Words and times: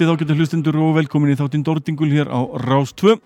Góða 0.00 0.14
kvöldið 0.14 0.24
ágættu 0.24 0.34
hlustundur 0.40 0.76
og 0.80 0.94
velkomin 0.96 1.34
í 1.34 1.36
þáttinn 1.36 1.60
Dordingul 1.60 2.08
hér 2.08 2.30
á 2.32 2.40
Rás 2.56 2.94
2. 2.96 3.18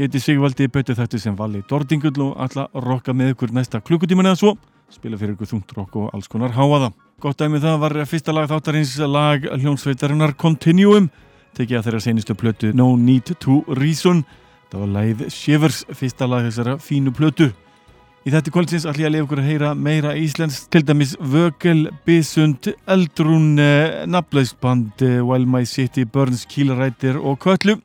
Ég 0.00 0.06
heiti 0.06 0.20
Sigvaldi, 0.22 0.64
betur 0.72 0.96
þetta 0.96 1.18
sem 1.20 1.34
vali 1.36 1.60
Dordingull 1.68 2.22
og 2.24 2.38
að 2.40 2.70
rokka 2.72 3.12
með 3.12 3.34
ykkur 3.34 3.52
næsta 3.52 3.82
klukkutíman 3.84 4.30
eða 4.30 4.38
svo. 4.40 4.52
Spila 4.88 5.18
fyrir 5.20 5.34
ykkur 5.34 5.50
þungt 5.50 5.74
rokk 5.76 5.98
og 6.00 6.08
alls 6.16 6.30
konar 6.32 6.54
háaða. 6.56 6.88
Gott 7.20 7.36
dæmið 7.36 7.66
það 7.66 7.76
var 7.84 7.96
fyrsta 8.08 8.32
lag 8.32 8.48
þáttarins 8.48 8.94
lag 9.04 9.44
hljónsveitarinnar 9.44 10.32
Continuum. 10.40 11.10
Tekið 11.52 11.82
að 11.82 11.90
þeirra 11.90 12.00
senustu 12.06 12.38
plötu 12.40 12.72
No 12.72 12.94
Need 12.96 13.34
to 13.44 13.60
Reason. 13.68 14.24
Það 14.72 14.86
var 14.86 14.94
lagið 14.96 15.28
Shivers, 15.36 15.84
fyrsta 15.92 16.30
lag 16.32 16.48
þessara 16.48 16.78
fínu 16.80 17.12
plötu. 17.12 17.52
Í 18.22 18.30
þetta 18.30 18.52
kvöldsins 18.54 18.84
ætlum 18.86 19.02
ég 19.02 19.08
að 19.08 19.14
lifa 19.16 19.24
ykkur 19.26 19.40
að 19.42 19.46
heyra 19.48 19.68
meira 19.74 20.10
íslensk, 20.14 20.68
til 20.70 20.84
dæmis 20.86 21.16
Vögel, 21.18 21.88
Bisund, 22.06 22.68
Eldrún, 22.86 23.58
eh, 23.58 24.04
Nablausband, 24.06 25.02
eh, 25.02 25.18
While 25.18 25.46
My 25.46 25.64
City 25.66 26.04
Burns, 26.04 26.46
Kílarættir 26.46 27.18
og 27.18 27.40
Köllu. 27.40 27.80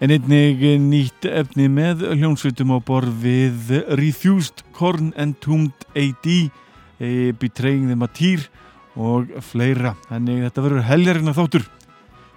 En 0.00 0.10
einnig 0.10 0.58
nýtt 0.82 1.22
efni 1.22 1.68
með 1.70 2.02
hljónsveitum 2.10 2.74
á 2.74 2.82
borð 2.82 3.22
við 3.22 3.86
Refused, 3.94 4.64
Korn 4.72 5.12
and 5.16 5.38
Toomed 5.40 5.86
AD, 5.94 6.50
eh, 6.98 7.30
Betraying 7.30 7.86
the 7.86 7.94
Matir 7.94 8.48
og 8.96 9.28
fleira. 9.38 9.94
Þannig 10.10 10.50
þetta 10.50 10.62
verður 10.66 10.88
heljarinn 10.90 11.32
að 11.32 11.38
þáttur. 11.38 11.66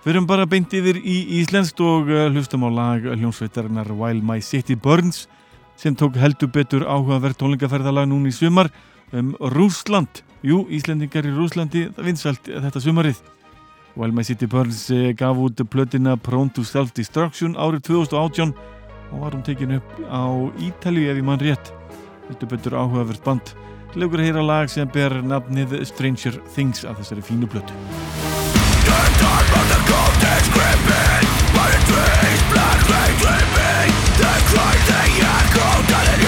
Við 0.06 0.14
erum 0.14 0.28
bara 0.28 0.46
beint 0.46 0.70
yfir 0.70 1.02
í 1.02 1.42
íslenskt 1.42 1.82
og 1.82 2.06
hlustum 2.06 2.62
á 2.62 2.70
lag 2.70 3.02
hljónsveitarinnar 3.02 3.90
While 3.98 4.22
My 4.22 4.40
City 4.42 4.76
Burns 4.76 5.26
sem 5.81 5.95
tók 5.98 6.16
heldur 6.22 6.51
betur 6.54 6.83
áhugaverð 6.86 7.39
tónlingaferðalag 7.42 8.06
núna 8.10 8.30
í 8.30 8.36
sumar 8.36 8.69
um 9.18 9.33
Rúsland. 9.39 10.22
Jú, 10.45 10.66
Íslendingar 10.69 11.25
í 11.25 11.33
Rúslandi, 11.33 11.88
það 11.95 12.07
vinsalt 12.10 12.50
þetta 12.50 12.81
sumarið. 12.81 13.22
While 13.95 14.13
My 14.16 14.24
City 14.24 14.48
Burns 14.48 14.86
eh, 14.94 15.12
gaf 15.18 15.42
út 15.42 15.60
plötina 15.69 16.16
Prone 16.18 16.54
to 16.56 16.63
Self-Destruction 16.63 17.57
árið 17.60 17.89
2018 17.89 18.54
og 19.12 19.18
var 19.19 19.36
hún 19.36 19.44
tekin 19.44 19.75
upp 19.80 19.98
á 20.07 20.24
Ítali 20.62 21.10
ef 21.10 21.18
ég 21.18 21.25
mann 21.28 21.42
rétt. 21.42 21.74
Heldur 22.30 22.54
betur 22.54 22.77
áhugaverð 22.77 23.25
band. 23.25 23.54
Legur 23.98 24.22
að 24.22 24.30
heyra 24.30 24.45
lag 24.45 24.69
sem 24.72 24.88
ber 24.88 25.18
nafnið 25.25 25.81
Stranger 25.89 26.39
Things 26.54 26.86
af 26.86 27.01
þessari 27.01 27.25
fínu 27.25 27.50
plötu. 27.51 27.75
Shelter, 28.81 29.42
the 29.68 30.01
demons 32.62 32.94
are 32.95 33.10
invading. 33.18 33.61
Roots 34.24 34.52
the 34.54 34.62
worst 34.62 34.82
to 34.86 36.12
sing 36.12 36.21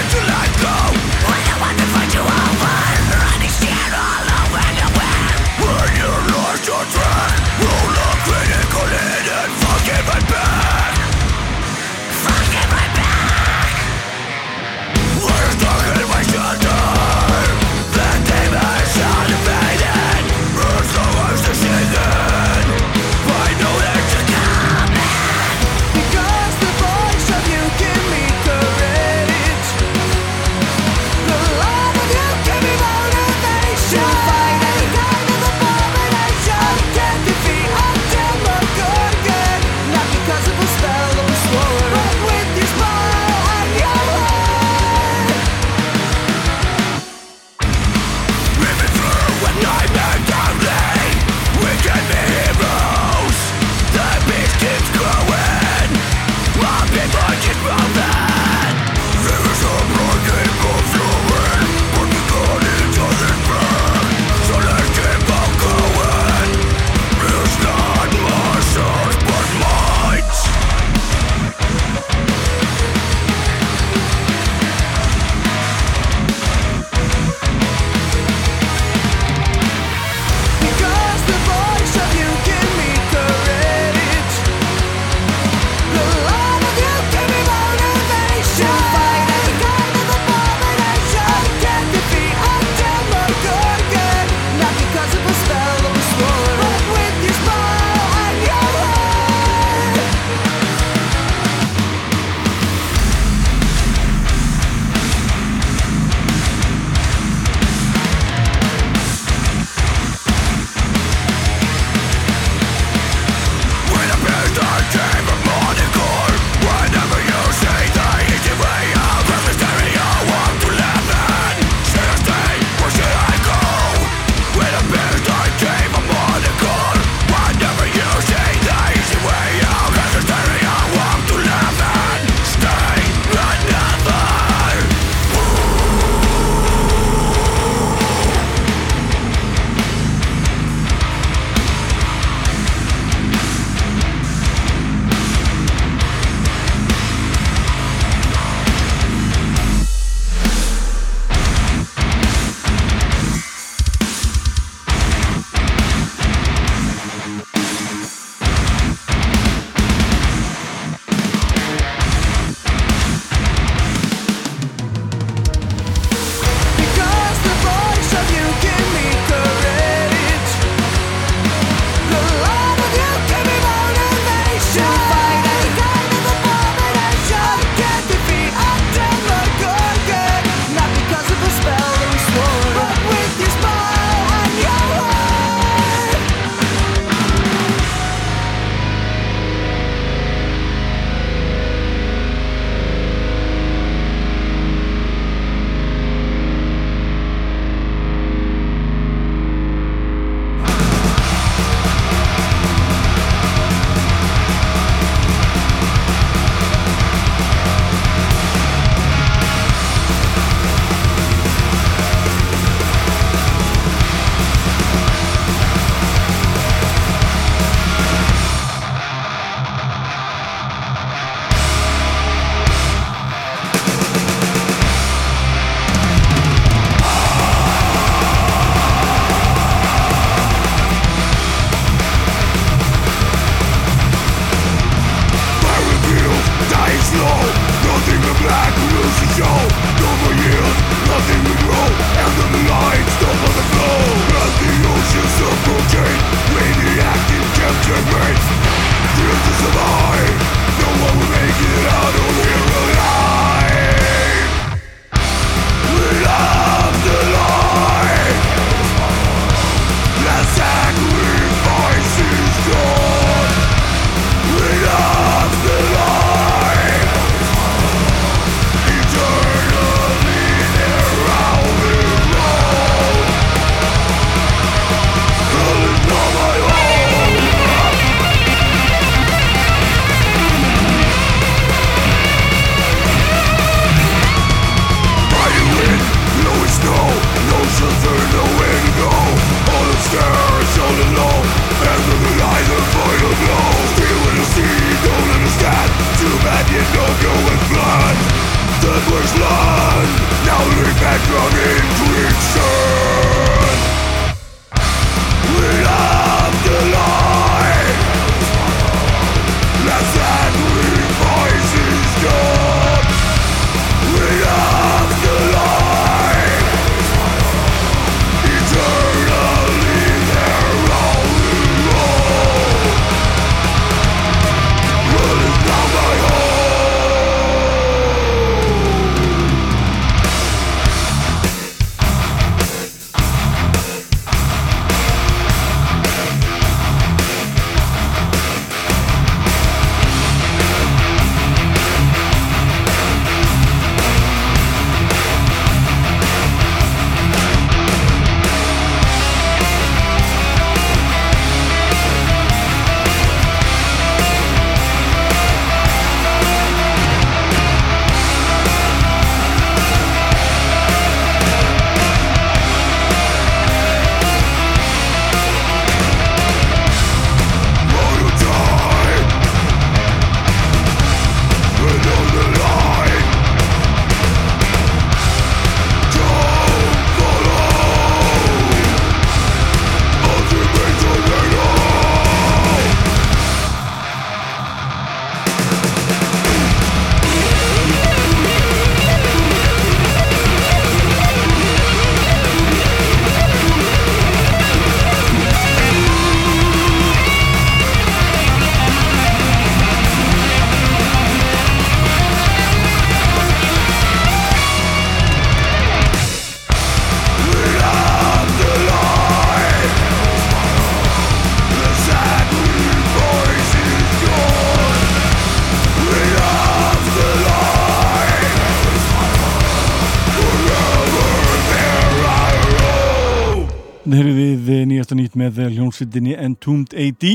með 425.44 425.74
hljómsveitinni 425.74 426.38
Entombed 426.40 426.94
AD 426.96 427.26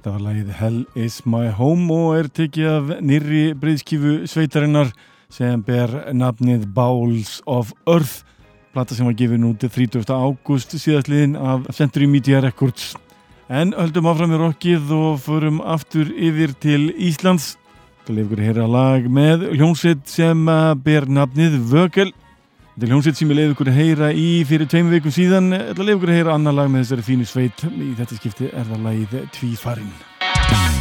það 0.00 0.14
var 0.14 0.22
lagið 0.24 0.52
Hell 0.56 0.80
is 0.96 1.20
my 1.28 1.50
home 1.52 1.92
og 1.92 2.16
er 2.16 2.28
tekið 2.32 2.68
af 2.72 2.92
nýri 3.04 3.42
breyðskifu 3.60 4.14
sveitarinnar 4.30 4.94
sem 5.30 5.60
ber 5.62 5.92
nafnið 6.16 6.64
Bowls 6.74 7.38
of 7.44 7.74
Earth 7.84 8.22
plata 8.72 8.94
sem 8.94 9.08
var 9.08 9.16
gefið 9.18 9.42
núti 9.42 9.68
30. 9.68 10.06
ágúst 10.08 10.72
síðastliðin 10.78 11.36
af 11.36 11.66
Century 11.74 12.06
Media 12.06 12.40
Records. 12.40 12.94
En 13.50 13.74
höldum 13.74 14.06
áfram 14.06 14.30
með 14.30 14.44
rockið 14.44 14.92
og 14.94 15.18
förum 15.24 15.58
aftur 15.60 16.08
yfir 16.14 16.54
til 16.62 16.92
Íslands. 16.94 17.56
Það 18.06 18.20
lefur 18.20 18.42
hér 18.46 18.60
að 18.62 18.74
lag 18.76 19.08
með 19.10 19.48
hljómsveit 19.56 20.06
sem 20.08 20.46
ber 20.84 21.08
nafnið 21.10 21.58
Vögel 21.72 22.12
Þetta 22.74 22.86
er 22.86 22.92
hljómsveit 22.94 23.18
sem 23.18 23.32
ég 23.32 23.38
leiði 23.38 23.54
ykkur 23.54 23.70
að 23.72 23.80
heyra 23.80 24.10
í 24.14 24.28
fyrir 24.48 24.68
tveim 24.70 24.92
vikum 24.92 25.14
síðan. 25.14 25.50
Þetta 25.52 25.86
leiði 25.86 25.98
ykkur 25.98 26.12
að 26.14 26.20
heyra 26.20 26.36
annar 26.38 26.56
lag 26.56 26.70
með 26.70 26.86
þessari 26.86 27.08
fínu 27.08 27.26
sveit. 27.28 27.66
Í 27.66 27.90
þetta 27.98 28.20
skipti 28.20 28.52
er 28.52 28.70
það 28.70 28.86
lagið 28.86 29.18
Tvífarinn. 29.36 30.79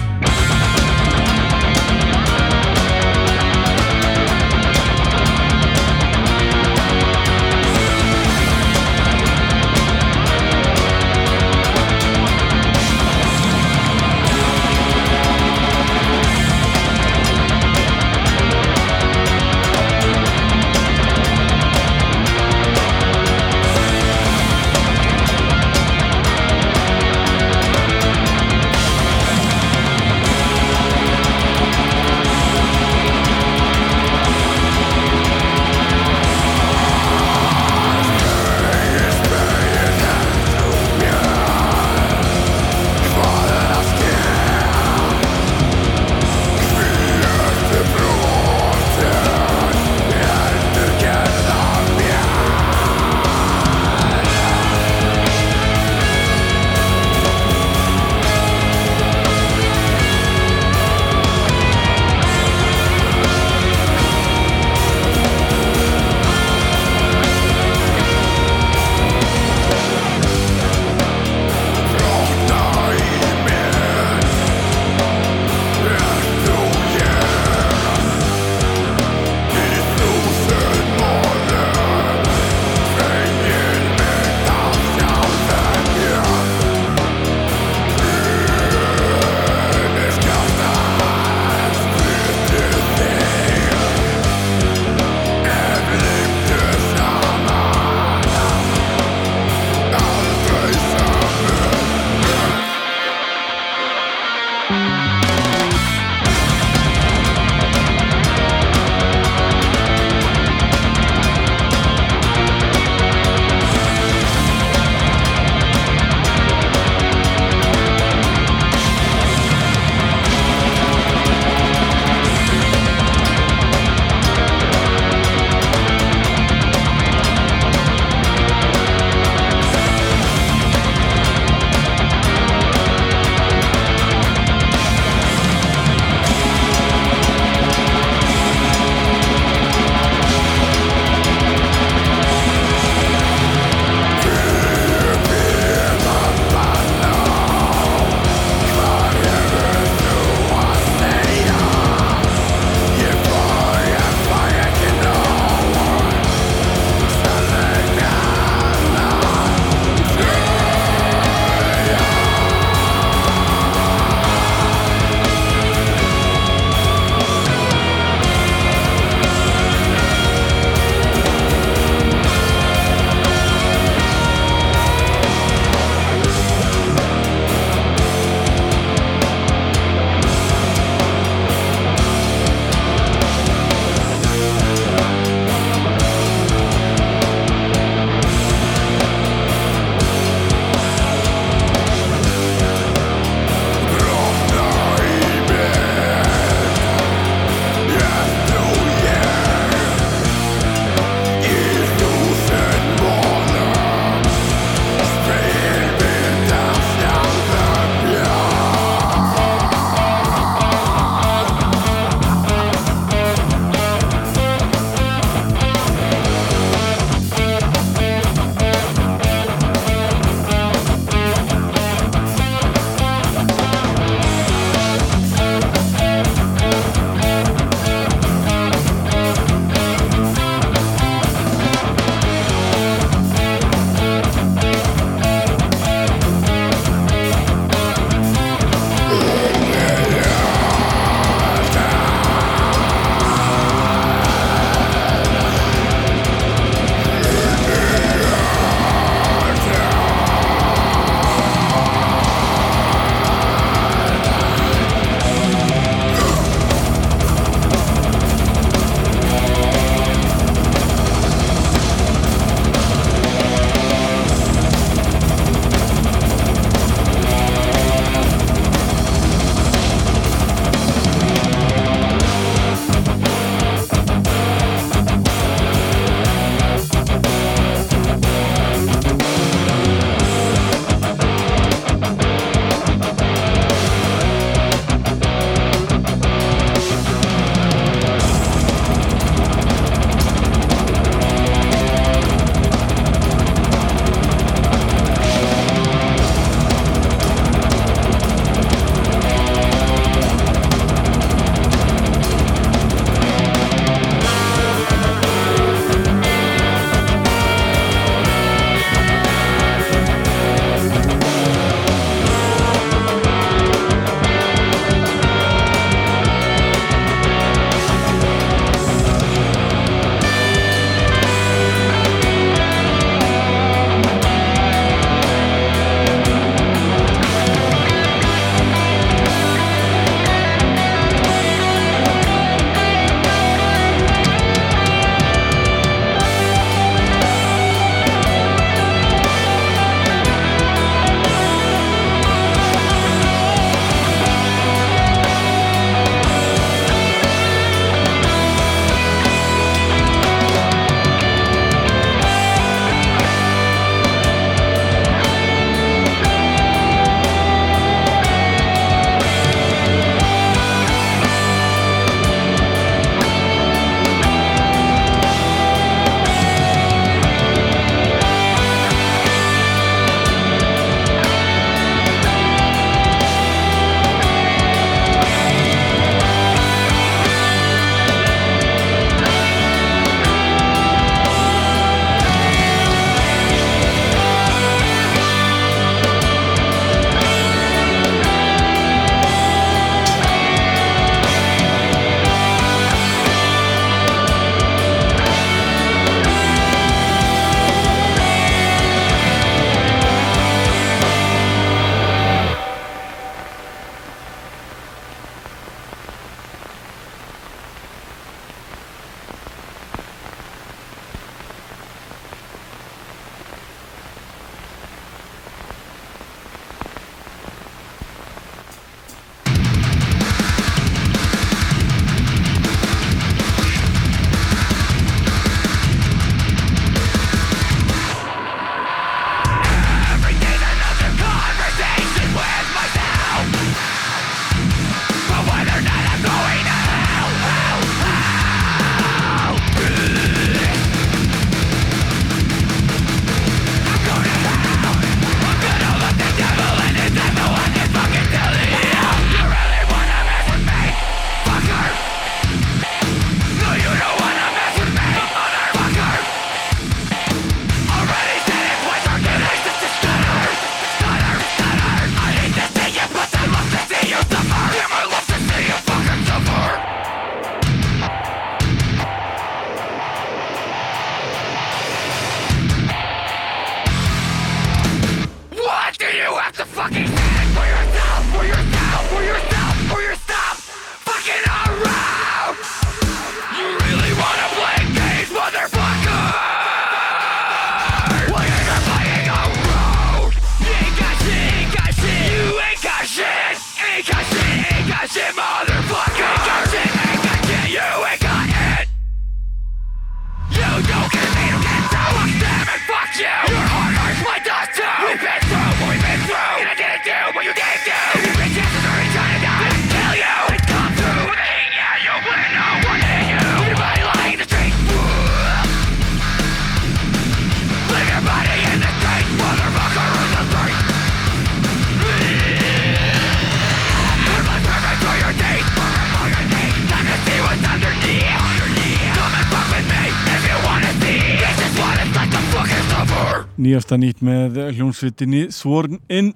Nýjasta 533.60 533.98
nýtt 534.00 534.22
með 534.24 534.58
hljónsveitinni 534.78 535.50
Sworn 535.52 536.00
In. 536.08 536.32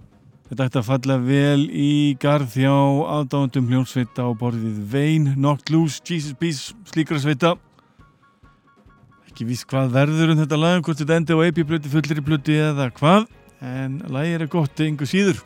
Þetta 0.49 0.67
ætti 0.67 0.79
að 0.81 0.87
falla 0.89 1.15
vel 1.23 1.61
í 1.71 1.91
garð 2.21 2.57
hjá 2.59 2.73
aðdáðandum 2.73 3.69
hljónsveita 3.71 4.25
á 4.27 4.29
borðið 4.37 4.81
Vein, 4.91 5.29
Knocked 5.37 5.71
Loose, 5.73 6.01
Jesus 6.03 6.35
Peace 6.37 6.75
slíkra 6.91 7.21
sveita. 7.23 7.53
Ekki 9.29 9.47
víst 9.49 9.65
hvað 9.71 9.95
verður 9.95 10.33
um 10.35 10.41
þetta 10.43 10.59
lag 10.59 10.83
hvort 10.83 10.99
þetta 10.99 11.17
endi 11.17 11.37
á 11.37 11.39
AP-plöti, 11.47 11.91
fullri 11.93 12.25
plöti 12.27 12.57
eða 12.59 12.89
hvað 12.93 13.29
en 13.63 14.01
lagi 14.11 14.35
er 14.35 14.49
gott 14.51 14.83
einhver 14.83 15.09
síður. 15.09 15.39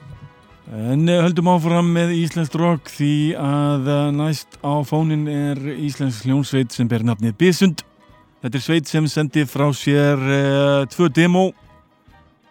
En 0.67 1.05
eh, 1.07 1.21
höldum 1.23 1.47
áfram 1.53 1.93
með 1.95 2.15
Íslensk 2.17 2.57
rock 2.59 2.89
því 2.91 3.37
að 3.39 3.85
eh, 3.93 4.07
næst 4.17 4.57
á 4.65 4.83
fónin 4.83 5.29
er 5.31 5.61
Íslensk 5.77 6.25
hljónsveit 6.25 6.73
sem 6.75 6.89
ber 6.91 7.05
nafnið 7.07 7.37
Bísund 7.39 7.85
þetta 8.41 8.59
er 8.59 8.63
sveit 8.63 8.89
sem 8.89 9.07
sendi 9.09 9.45
frá 9.49 9.65
sér 9.75 10.19
uh, 10.21 10.83
tvö 10.91 11.09
demo 11.13 11.49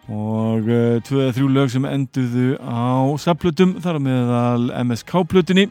og 0.07 0.67
uh, 0.67 0.97
tvö 1.03 1.23
eða 1.25 1.35
þrjú 1.35 1.47
lög 1.51 1.71
sem 1.73 1.87
enduðu 1.89 2.55
á 2.63 3.11
saplutum 3.19 3.75
þar 3.83 3.99
meðal 4.03 4.69
MSK-plutinni 4.85 5.67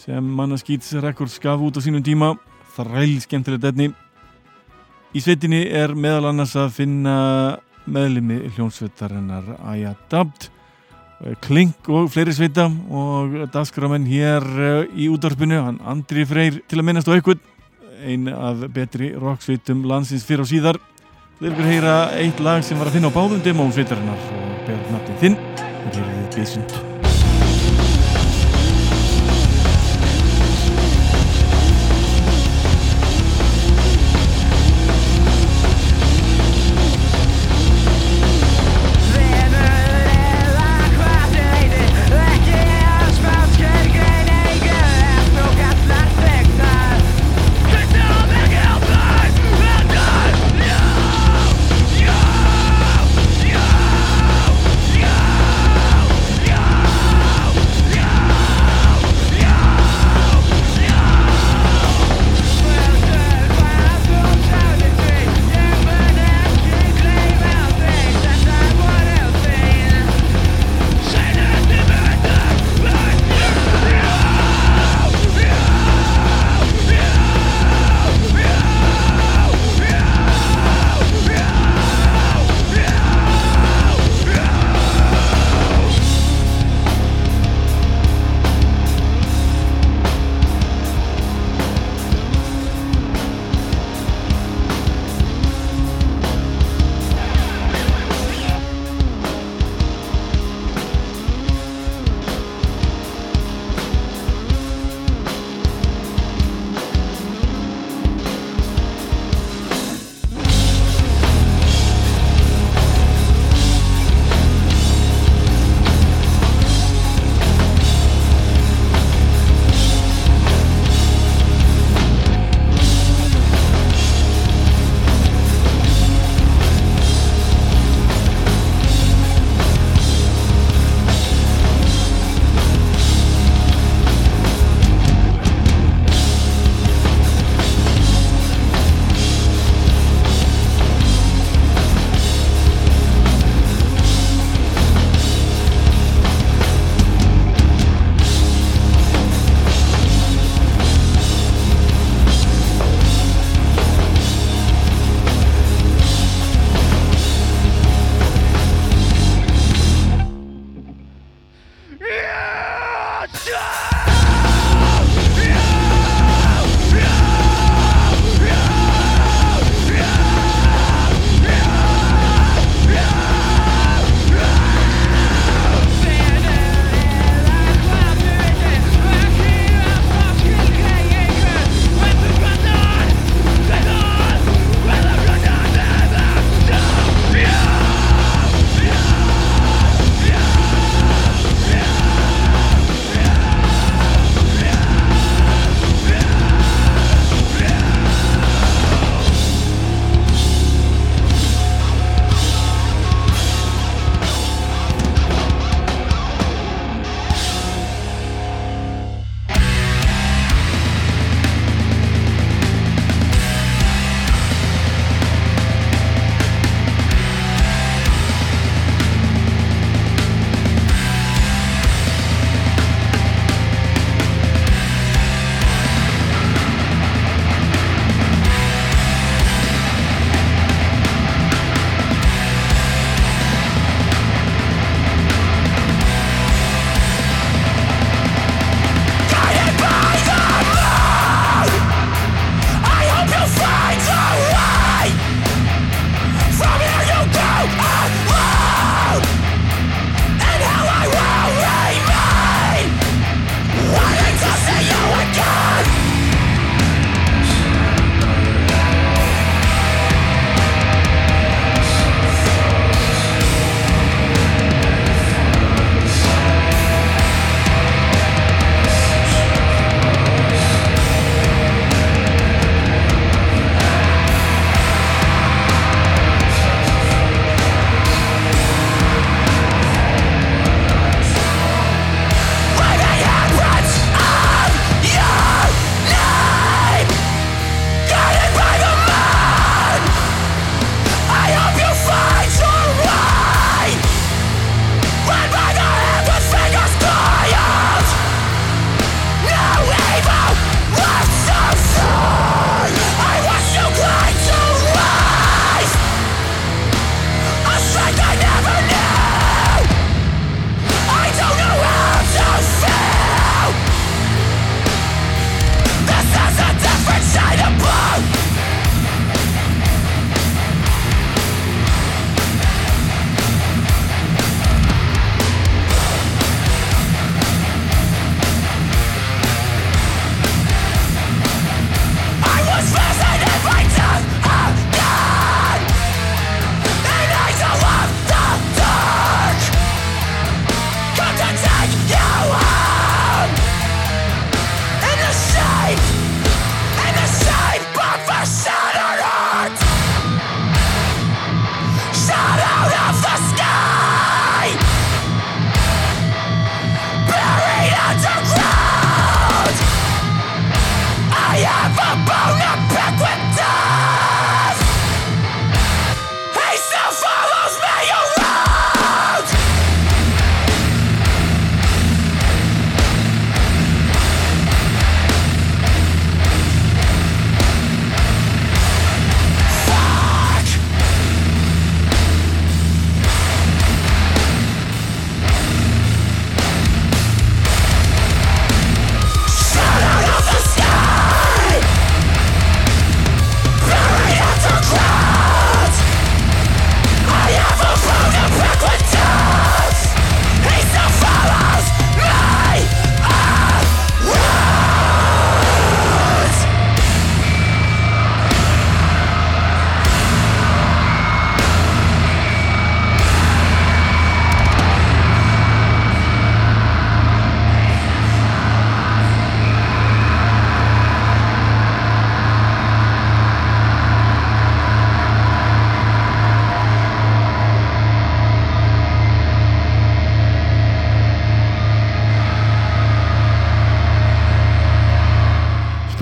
sem 0.00 0.30
Mannaskýts 0.36 0.94
Records 1.04 1.36
gaf 1.42 1.60
út 1.60 1.76
á 1.76 1.84
sínum 1.84 2.04
tíma. 2.04 2.32
Þræl 2.76 3.18
skemmtilegt 3.20 3.66
etni 3.68 3.90
í 5.12 5.20
sveitinni 5.20 5.66
er 5.66 5.92
meðal 5.92 6.30
annars 6.30 6.54
að 6.56 6.72
finna 6.78 7.16
meðlimi 7.90 8.46
hljónsveitarinnar 8.54 9.56
Aja 9.68 9.92
Dabt 10.08 10.48
Klink 11.44 11.88
og 11.92 12.08
fleiri 12.08 12.32
sveita 12.32 12.64
og 12.96 13.34
dasgramenn 13.52 14.06
hér 14.08 14.44
uh, 14.46 14.84
í 14.96 15.10
útvarpinu. 15.12 15.58
Hann 15.66 15.80
Andri 15.84 16.24
Freyr 16.24 16.62
til 16.64 16.80
að 16.80 16.86
minnast 16.88 17.10
á 17.10 17.12
eitthvað 17.12 17.42
ein 18.00 18.30
af 18.32 18.62
betri 18.72 19.10
rocksveitum 19.12 19.84
landsins 19.84 20.24
fyrir 20.24 20.46
og 20.46 20.48
síðar 20.48 20.78
Þeir 21.40 21.54
ykkur 21.54 21.68
heyra 21.70 21.92
eitt 22.20 22.42
lag 22.44 22.60
sem 22.66 22.76
var 22.76 22.90
að 22.90 22.98
finna 22.98 23.08
á 23.08 23.16
báðum 23.16 23.40
demóum 23.40 23.72
sveitarinnar 23.72 24.28
og 24.36 24.60
ber 24.68 24.84
nafnið 24.92 25.24
þinn 25.24 25.40
og 25.56 25.90
gerir 25.96 26.14
þið 26.18 26.32
bísund 26.36 26.80
Yeah! 26.80 26.89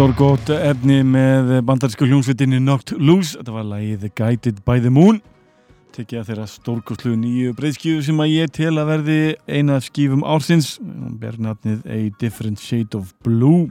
Stórgótt 0.09 0.49
efni 0.49 1.03
með 1.05 1.51
bandarísku 1.69 2.07
hljómsveitinni 2.09 2.63
Knocked 2.63 2.95
Loose. 2.97 3.35
Þetta 3.37 3.53
var 3.53 3.67
lagið 3.69 4.07
Guided 4.17 4.63
by 4.65 4.81
the 4.81 4.89
Moon. 4.89 5.19
Tekið 5.93 6.23
að 6.23 6.31
þeirra 6.31 6.47
stórgóðslu 6.49 7.13
nýju 7.21 7.51
breyðskífu 7.59 8.07
sem 8.07 8.23
að 8.25 8.31
ég 8.33 8.55
tel 8.57 8.73
að 8.81 8.89
verði 8.89 9.19
eina 9.45 9.77
skífum 9.85 10.25
ársins. 10.25 10.71
Bernatnið 11.21 11.85
A 11.85 11.99
Different 12.23 12.65
Shade 12.65 12.97
of 12.97 13.13
Blue. 13.21 13.69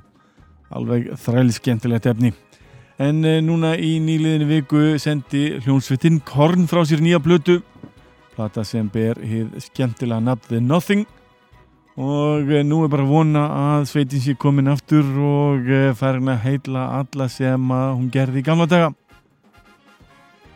Alveg 0.70 1.10
þræli 1.24 1.58
skemmtilegt 1.58 2.06
efni. 2.14 2.36
En 3.02 3.26
e, 3.26 3.40
núna 3.42 3.74
í 3.74 3.96
nýliðinu 4.06 4.52
viku 4.52 4.86
sendi 5.02 5.48
hljómsveitin 5.66 6.22
Korn 6.22 6.70
frá 6.70 6.86
sér 6.86 7.02
nýja 7.02 7.18
blötu 7.18 7.64
plata 8.38 8.62
sem 8.62 8.86
ber 8.94 9.18
hér 9.26 9.50
skemmtilega 9.72 10.22
nafn 10.22 10.52
The 10.52 10.62
Nothing 10.62 11.08
og 11.98 12.52
eh, 12.54 12.62
nú 12.62 12.84
er 12.86 12.92
bara 12.94 13.04
að 13.08 13.10
vona 13.10 13.44
að 13.58 13.88
sveitin 13.90 14.22
sé 14.22 14.36
komin 14.38 14.70
aftur 14.70 15.06
og 15.18 15.66
eh, 15.66 15.90
færðin 15.98 16.30
að 16.36 16.44
heitla 16.46 16.84
alla 17.00 17.26
sem 17.34 17.72
hún 17.74 18.12
gerði 18.14 18.44
í 18.44 18.46
gamla 18.46 18.68
daga. 18.70 18.92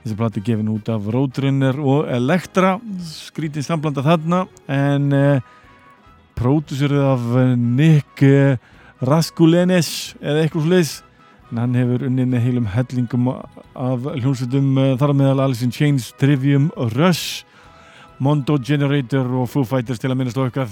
Þessi 0.01 0.17
plati 0.17 0.43
gefin 0.45 0.69
út 0.73 0.89
af 0.89 1.07
Roadrunner 1.13 1.77
og 1.81 2.09
Elektra 2.13 2.75
skrítið 3.05 3.65
samblanda 3.65 4.03
þarna 4.05 4.43
en 4.69 5.09
eh, 5.17 5.47
pródúsurið 6.37 7.07
af 7.09 7.25
Nick 7.57 8.21
eh, 8.25 8.61
Raskulenes 9.01 10.13
eða 10.21 10.45
eitthvað 10.45 10.67
sliðis 10.67 10.93
en 11.49 11.63
hann 11.63 11.75
hefur 11.75 12.05
unnið 12.07 12.29
með 12.31 12.45
heilum 12.45 12.69
hellingum 12.69 13.31
af 13.33 14.05
hljómsveitum 14.13 14.77
þar 15.01 15.15
meðal 15.17 15.41
Alice 15.47 15.65
in 15.65 15.73
Chains, 15.73 16.13
Trivium, 16.21 16.69
Rush 16.93 17.41
Mondo 18.21 18.59
Generator 18.61 19.25
og 19.41 19.49
Foo 19.49 19.65
Fighters 19.65 19.99
til 19.99 20.13
að 20.13 20.19
minnast 20.21 20.37
okkar 20.37 20.69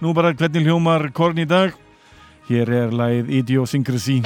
Nú 0.00 0.12
bara 0.12 0.34
hvernig 0.36 0.66
hljómar 0.66 1.08
Korn 1.16 1.38
í 1.40 1.46
dag? 1.48 1.72
Hér 2.50 2.68
er 2.68 2.92
læð 2.92 3.32
Idiosyncrasy 3.40 4.20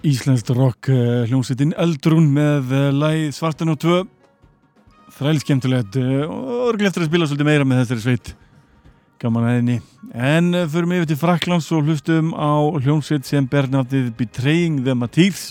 Íslandst 0.00 0.48
rock 0.56 0.88
uh, 0.88 1.26
hljómsveitin 1.28 1.74
Eldrún 1.76 2.30
með 2.32 2.70
uh, 2.72 2.86
læð 2.88 3.34
Svartan 3.36 3.68
og 3.68 3.76
2 3.82 3.96
þræl 5.12 5.40
skemmtilegt 5.42 5.96
uh, 6.00 6.22
og 6.24 6.70
örglega 6.70 6.88
eftir 6.88 7.04
að 7.04 7.10
spila 7.10 7.26
svolítið 7.28 7.48
meira 7.50 7.66
með 7.68 7.82
þessari 7.82 8.04
sveit. 8.06 8.30
Gaman 9.20 9.48
aðeinni 9.50 9.74
en 10.16 10.56
förum 10.72 10.94
yfir 10.96 11.10
til 11.10 11.18
Fraklands 11.20 11.68
og 11.76 11.84
hlustum 11.84 12.30
á 12.32 12.64
hljómsveit 12.80 13.28
sem 13.28 13.44
ber 13.44 13.68
náttið 13.68 14.06
Betraying 14.16 14.78
the 14.86 14.94
Mateers 14.96 15.50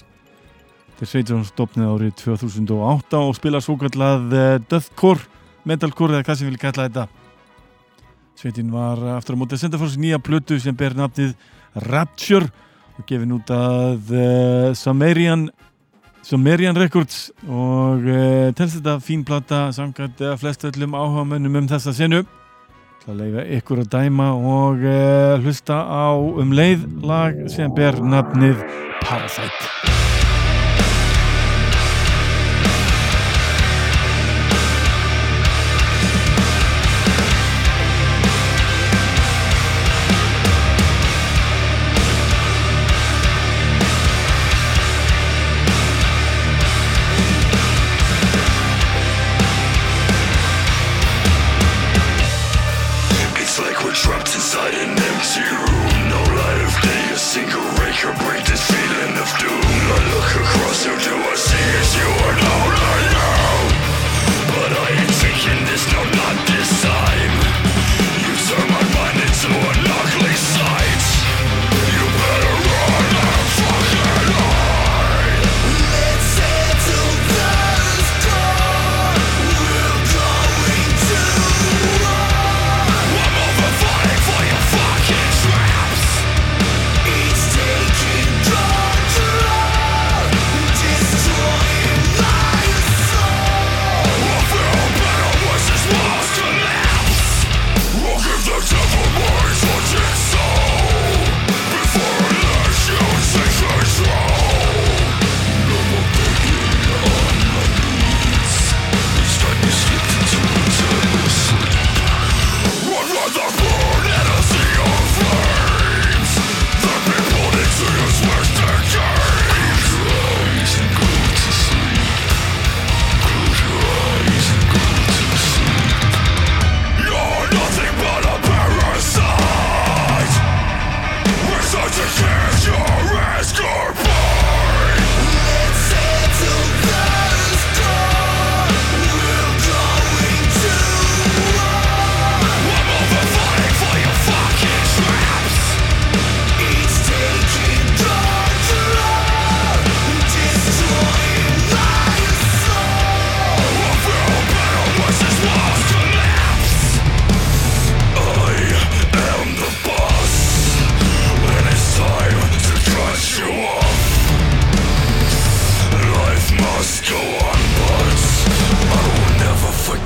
þeir 0.98 1.12
sveit 1.12 1.30
sem 1.30 1.44
stopnið 1.46 1.92
árið 1.92 2.16
2008 2.24 3.22
og 3.22 3.36
spila 3.38 3.62
svo 3.62 3.76
kallað 3.84 4.34
Deathcore, 4.66 5.30
Metalcore 5.70 6.18
eða 6.18 6.26
hvað 6.26 6.40
sem 6.40 6.50
vil 6.50 6.58
kalla 6.64 6.88
þetta. 6.88 7.06
Sveitin 8.42 8.74
var 8.74 9.06
aftur 9.14 9.38
á 9.38 9.42
mótið 9.44 9.60
að 9.60 9.64
senda 9.68 9.84
fór 9.84 9.94
sér 9.94 10.04
nýja 10.08 10.22
plötu 10.26 10.58
sem 10.58 10.74
ber 10.74 10.98
náttið 10.98 11.38
Rapture 11.86 12.50
og 13.00 13.08
gefin 13.08 13.36
út 13.38 13.52
að 13.54 14.12
uh, 14.14 14.70
Sumerian 14.78 15.48
Sumerian 16.26 16.78
Records 16.78 17.30
og 17.48 18.04
uh, 18.04 18.50
telst 18.58 18.78
þetta 18.78 18.98
fín 19.04 19.24
platta 19.28 19.70
samkvæmt 19.76 20.24
uh, 20.26 20.36
flest 20.40 20.68
öllum 20.68 20.98
áhuga 21.00 21.26
mönnum 21.32 21.62
um 21.62 21.70
þessa 21.72 21.96
senu. 21.96 22.26
Það 23.06 23.22
leiða 23.24 23.46
ykkur 23.58 23.84
að 23.86 23.94
dæma 23.96 24.28
og 24.36 24.84
hlusta 25.42 25.80
á 25.88 26.20
um 26.20 26.52
leið 26.54 26.84
lag 27.08 27.40
sem 27.50 27.72
ber 27.74 27.98
nafnið 28.04 28.60
Parasite 29.00 29.99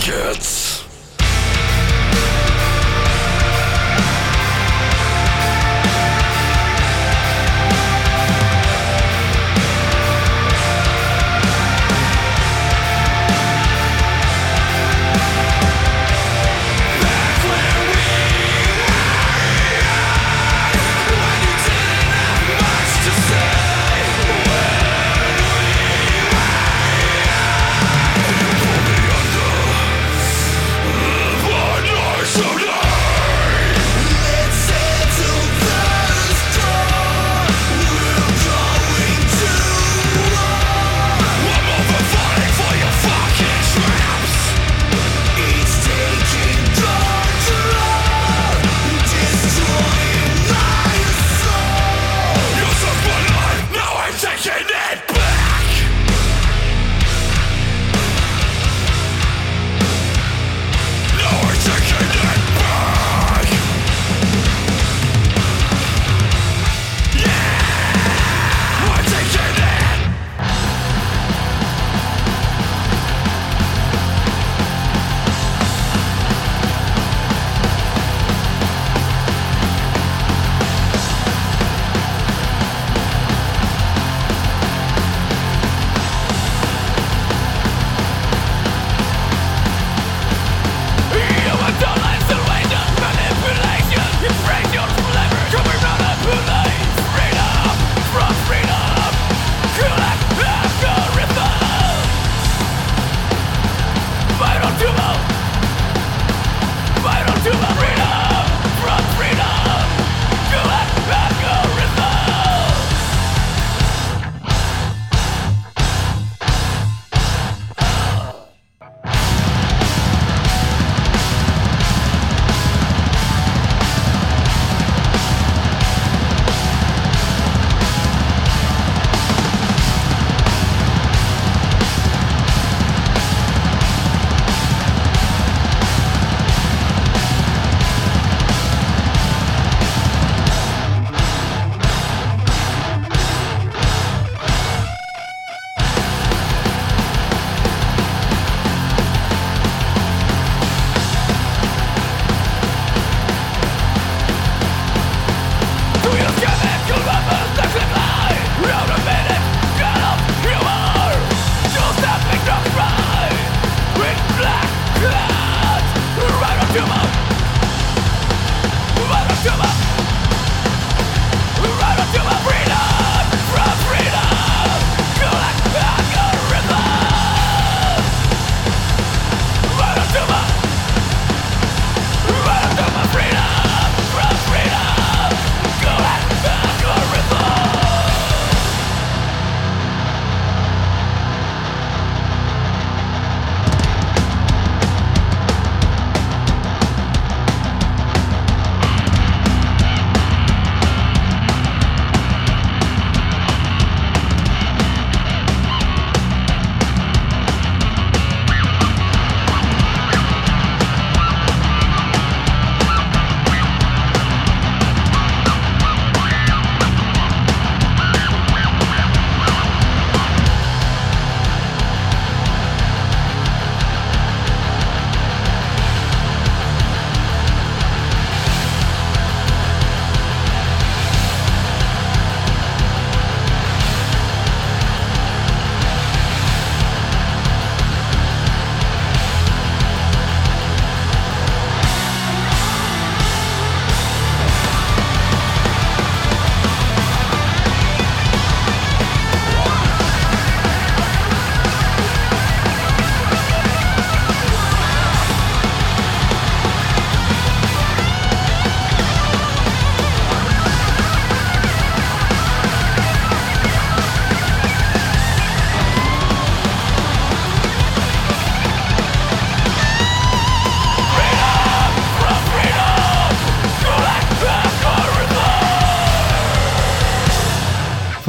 Cats. 0.04 0.63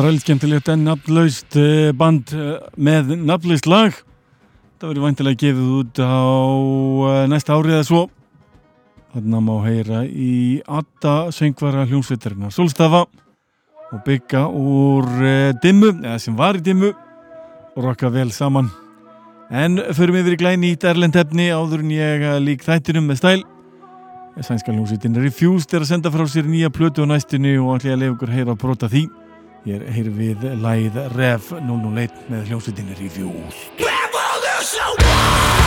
Frælskemtilegt 0.05 0.67
en 0.69 0.83
nafnlaust 0.85 1.55
eh, 1.57 1.89
band 1.97 2.29
eh, 2.37 2.59
með 2.77 3.15
nafnlaust 3.25 3.65
lag. 3.65 3.95
Það 4.77 4.91
verður 4.91 5.05
vantilega 5.07 5.39
gefið 5.41 5.71
út 5.79 6.01
á 6.05 6.21
eh, 7.09 7.21
næsta 7.33 7.57
árið 7.57 7.77
eða 7.79 7.87
svo. 7.89 8.01
Þannig 9.15 9.39
að 9.39 9.47
má 9.47 9.55
heyra 9.65 10.03
í 10.05 10.35
Atta 10.69 11.15
söngvara 11.33 11.87
hljómsveitarina 11.89 12.53
Solstafa 12.53 13.07
og 13.07 14.05
bygga 14.05 14.45
úr 14.53 15.09
dimmu, 15.65 15.95
eða 16.03 16.21
sem 16.21 16.37
var 16.37 16.61
í 16.61 16.63
dimmu 16.69 16.93
og 16.93 17.81
rokka 17.89 18.13
vel 18.13 18.29
saman. 18.29 18.69
En 19.49 19.81
förum 19.97 20.21
við 20.21 20.29
verið 20.35 20.45
glæni 20.45 20.77
í 20.77 20.79
Erlendhefni 20.93 21.49
áður 21.49 21.81
en 21.81 21.97
ég 21.97 22.29
lík 22.45 22.69
þættinum 22.69 23.09
með 23.09 23.23
stæl. 23.23 23.39
Sænska 24.37 24.69
hljómsveitin 24.69 25.17
Refused 25.25 25.73
er 25.73 25.89
að 25.89 25.95
senda 25.95 26.13
frá 26.13 26.29
sér 26.29 26.45
nýja 26.45 26.69
plötu 26.69 27.09
á 27.09 27.09
næstinu 27.09 27.57
og 27.65 27.79
allir 27.79 27.97
að 27.97 28.03
lefa 28.05 28.19
ykkur 28.19 28.37
heyra 28.37 28.53
að 28.53 28.65
brota 28.69 28.93
því. 28.93 29.09
Ég 29.65 29.81
er 29.81 30.09
við 30.12 30.43
læð 30.61 30.99
Rev 31.15 31.47
001 31.65 32.19
með 32.29 32.51
hljómsveitinni 32.51 32.99
Reviews 33.01 33.62
Revolution 33.81 35.64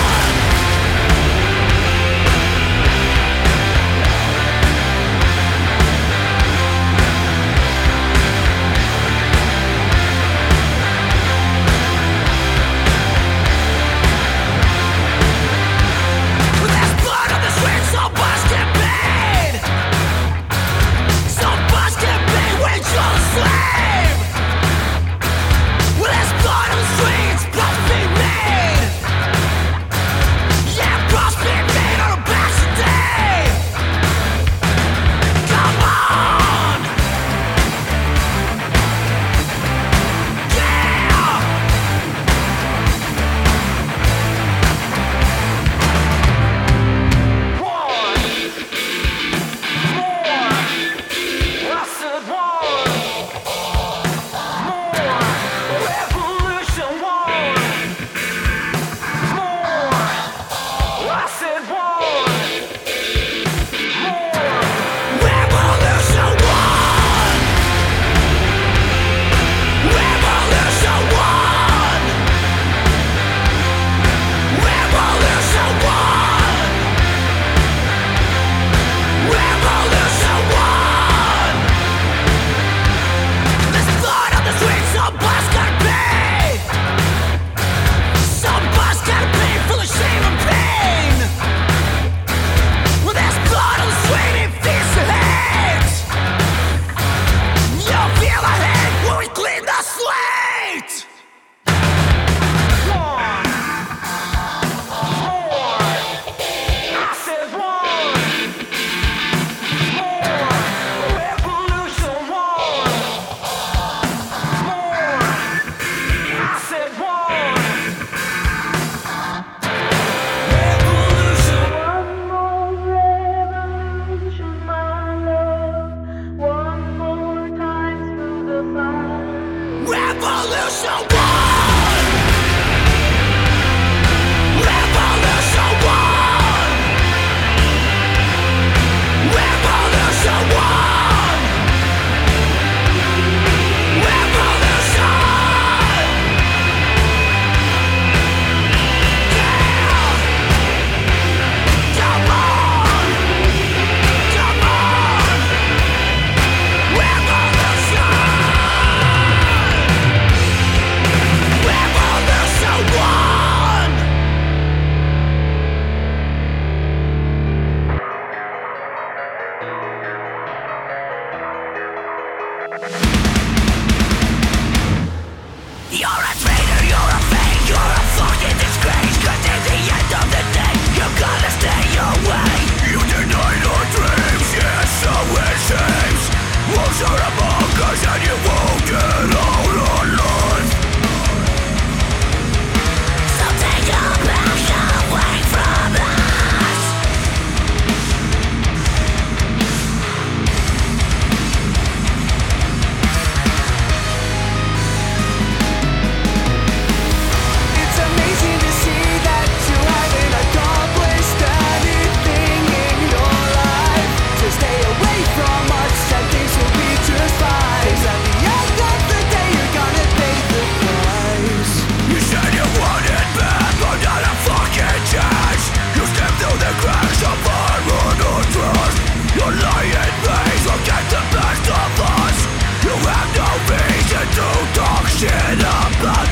to 234.35 234.47
talk 234.73 235.05
shit 235.07 235.59
about 235.59 236.27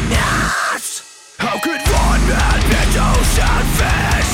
us 0.73 0.85
How 1.37 1.59
could 1.59 1.81
one 1.81 2.21
man 2.29 2.59
be 2.69 2.75
so 2.95 3.07
selfish? 3.37 4.31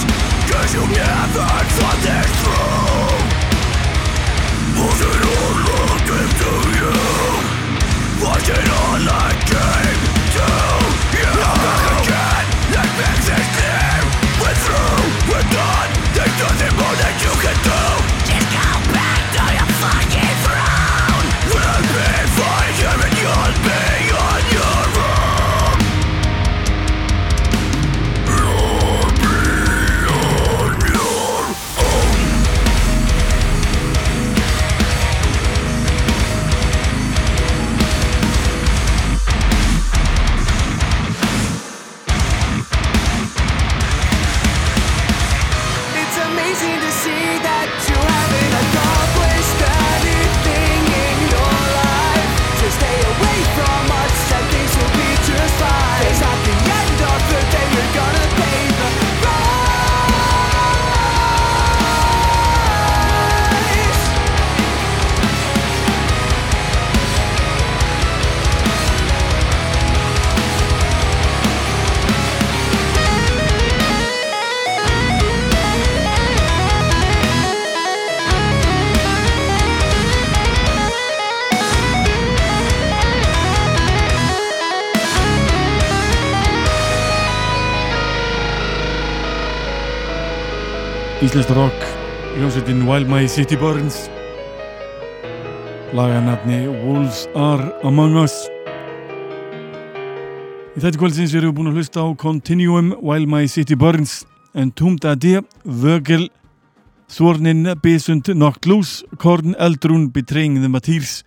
Cause 0.49 0.71
you 0.73 0.83
never 0.87 1.47
thought 1.75 1.99
this 2.05 2.31
through 2.41 3.19
Was 4.79 4.99
it 5.09 5.21
all 5.31 5.55
looking 5.69 6.31
to 6.41 6.51
you? 6.79 6.93
All 8.27 8.35
to 8.35 8.39
you? 11.55 11.60
Íslenskt 91.31 91.53
rock 91.55 91.83
hljómsveitin 92.35 92.81
While 92.83 93.07
My 93.07 93.27
City 93.27 93.55
Burns. 93.55 94.09
Laganatni 95.95 96.67
Wolves 96.67 97.29
Are 97.35 97.71
Among 97.87 98.17
Us. 98.19 98.33
Í 100.75 100.81
þetta 100.83 100.99
kvöldsins 100.99 101.31
erum 101.31 101.53
við 101.53 101.55
búin 101.55 101.69
að 101.71 101.77
hlusta 101.79 102.03
á 102.03 102.07
Continuum 102.19 102.89
While 102.99 103.29
My 103.31 103.47
City 103.47 103.77
Burns 103.79 104.25
Entombed 104.51 105.07
Ade 105.07 105.39
Vögel 105.63 106.25
Svornin 107.07 107.77
Besund 107.79 108.27
Knocked 108.27 108.67
Loose 108.67 109.07
Korn 109.15 109.55
Eldrún 109.55 110.09
Betraying 110.11 110.59
the 110.59 110.67
Martyrs 110.67 111.21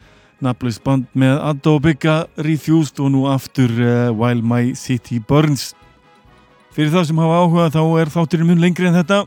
nafnlaus 0.45 0.83
band 0.85 1.07
með 1.17 1.41
Adda 1.47 1.73
og 1.79 1.81
Bygga 1.87 2.19
Refused 2.45 3.01
og 3.01 3.09
nú 3.15 3.25
aftur 3.33 3.73
uh, 3.73 4.13
While 4.13 4.45
My 4.45 4.75
City 4.77 5.17
Burns. 5.17 5.71
Fyrir 6.77 6.93
það 6.93 7.09
sem 7.09 7.25
hafa 7.25 7.41
áhuga 7.41 7.71
þá 7.73 7.81
er 8.03 8.13
þátturinn 8.19 8.53
mun 8.53 8.63
lengri 8.67 8.91
en 8.91 9.01
þetta 9.01 9.23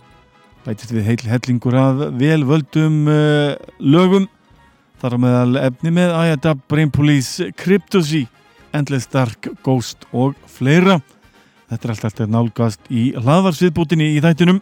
bætist 0.68 0.92
við 0.92 1.06
heil 1.08 1.30
hellingur 1.32 1.76
af 1.80 2.00
velvöldum 2.20 3.06
uh, 3.08 3.54
lögum. 3.80 4.26
Þar 5.00 5.14
á 5.16 5.18
meðal 5.24 5.60
efni 5.62 5.94
með 5.96 6.16
Ayadab, 6.18 6.64
Brain 6.68 6.90
Police, 6.92 7.54
Cryptosy 7.56 8.26
Endless 8.76 9.08
Dark, 9.08 9.48
Ghost 9.64 10.04
og 10.12 10.36
fleira. 10.52 10.98
Þetta 11.72 11.88
er 11.88 11.94
allt 11.94 12.08
alltaf 12.10 12.32
nálgast 12.32 12.92
í 12.92 13.10
hlaðvarsviðbútinni 13.16 14.10
í 14.18 14.22
þættinum. 14.24 14.60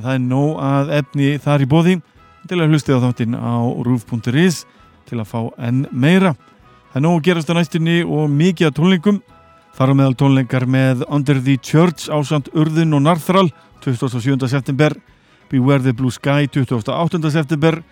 Það 0.00 0.12
er 0.12 0.22
nóg 0.24 0.60
að 0.64 0.92
efni 0.98 1.30
þar 1.40 1.64
í 1.64 1.68
bóði 1.70 1.96
til 2.48 2.58
að 2.60 2.72
hlusta 2.74 2.96
á 3.00 3.04
þáttinn 3.04 3.36
á 3.36 3.56
roof.is 3.86 4.64
til 5.08 5.20
að 5.20 5.28
fá 5.30 5.40
enn 5.56 5.86
meira. 5.92 6.34
Það 6.90 7.00
er 7.00 7.04
nóg 7.06 7.16
að 7.18 7.26
gerast 7.28 7.52
á 7.52 7.56
næstinni 7.56 8.00
og 8.04 8.28
mikið 8.32 8.70
að 8.70 8.76
tónleikum. 8.76 9.22
Þar 9.76 9.92
á 9.92 9.98
meðal 10.02 10.18
tónleikar 10.20 10.66
með 10.68 11.06
Under 11.08 11.40
the 11.40 11.56
Church 11.56 12.10
ásand 12.12 12.50
Urðun 12.52 12.98
og 12.98 13.06
Narþral 13.06 13.48
27. 13.84 14.36
september 14.50 14.96
Beware 15.50 15.82
the 15.82 15.92
Blue 15.92 16.10
Sky 16.10 16.46
28. 16.46 17.32
september 17.32 17.82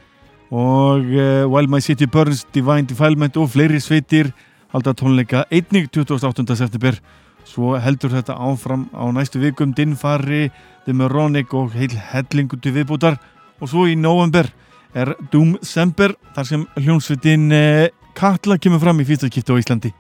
og 0.51 1.03
uh, 1.05 1.45
While 1.51 1.69
My 1.69 1.81
City 1.81 2.07
Burns, 2.07 2.47
Divine 2.55 2.87
Defilement 2.87 3.37
og 3.37 3.51
fleiri 3.51 3.81
sveitir 3.83 4.31
halda 4.73 4.95
tónleika 4.95 5.43
einnig 5.51 5.89
28. 5.91 6.57
september 6.57 7.01
svo 7.49 7.75
heldur 7.83 8.13
þetta 8.15 8.37
áfram 8.39 8.87
á 8.95 9.05
næstu 9.11 9.41
vikum 9.43 9.73
Dinfari, 9.75 10.53
Demeronic 10.87 11.51
og 11.55 11.75
heil 11.75 11.97
hellingu 12.13 12.61
til 12.63 12.77
viðbútar 12.77 13.19
og 13.59 13.73
svo 13.73 13.89
í 13.91 13.97
november 13.99 14.47
er 14.95 15.17
Doom 15.33 15.57
Semper 15.63 16.15
þar 16.37 16.47
sem 16.47 16.65
hljónsveitin 16.79 17.51
uh, 17.51 17.89
Katla 18.15 18.59
kemur 18.63 18.81
fram 18.83 19.03
í 19.03 19.09
fyrstaskipti 19.09 19.51
á 19.51 19.59
Íslandi 19.59 19.93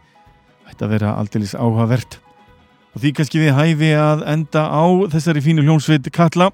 Þetta 0.68 0.92
vera 0.94 1.16
aldeilis 1.18 1.58
áhugavert 1.58 2.20
og 2.94 3.02
því 3.02 3.12
kannski 3.18 3.42
við 3.42 3.58
hæfi 3.58 3.92
að 3.98 4.24
enda 4.30 4.64
á 4.70 4.84
þessari 5.10 5.42
fínu 5.42 5.66
hljónsveit 5.66 6.06
Katla 6.14 6.52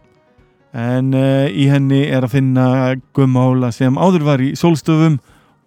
en 0.74 1.14
uh, 1.14 1.46
í 1.46 1.68
henni 1.70 2.02
er 2.10 2.26
að 2.26 2.34
finna 2.34 2.66
gummála 3.14 3.70
sem 3.74 3.94
áður 3.94 4.26
var 4.26 4.42
í 4.42 4.52
sólstöfum 4.58 5.20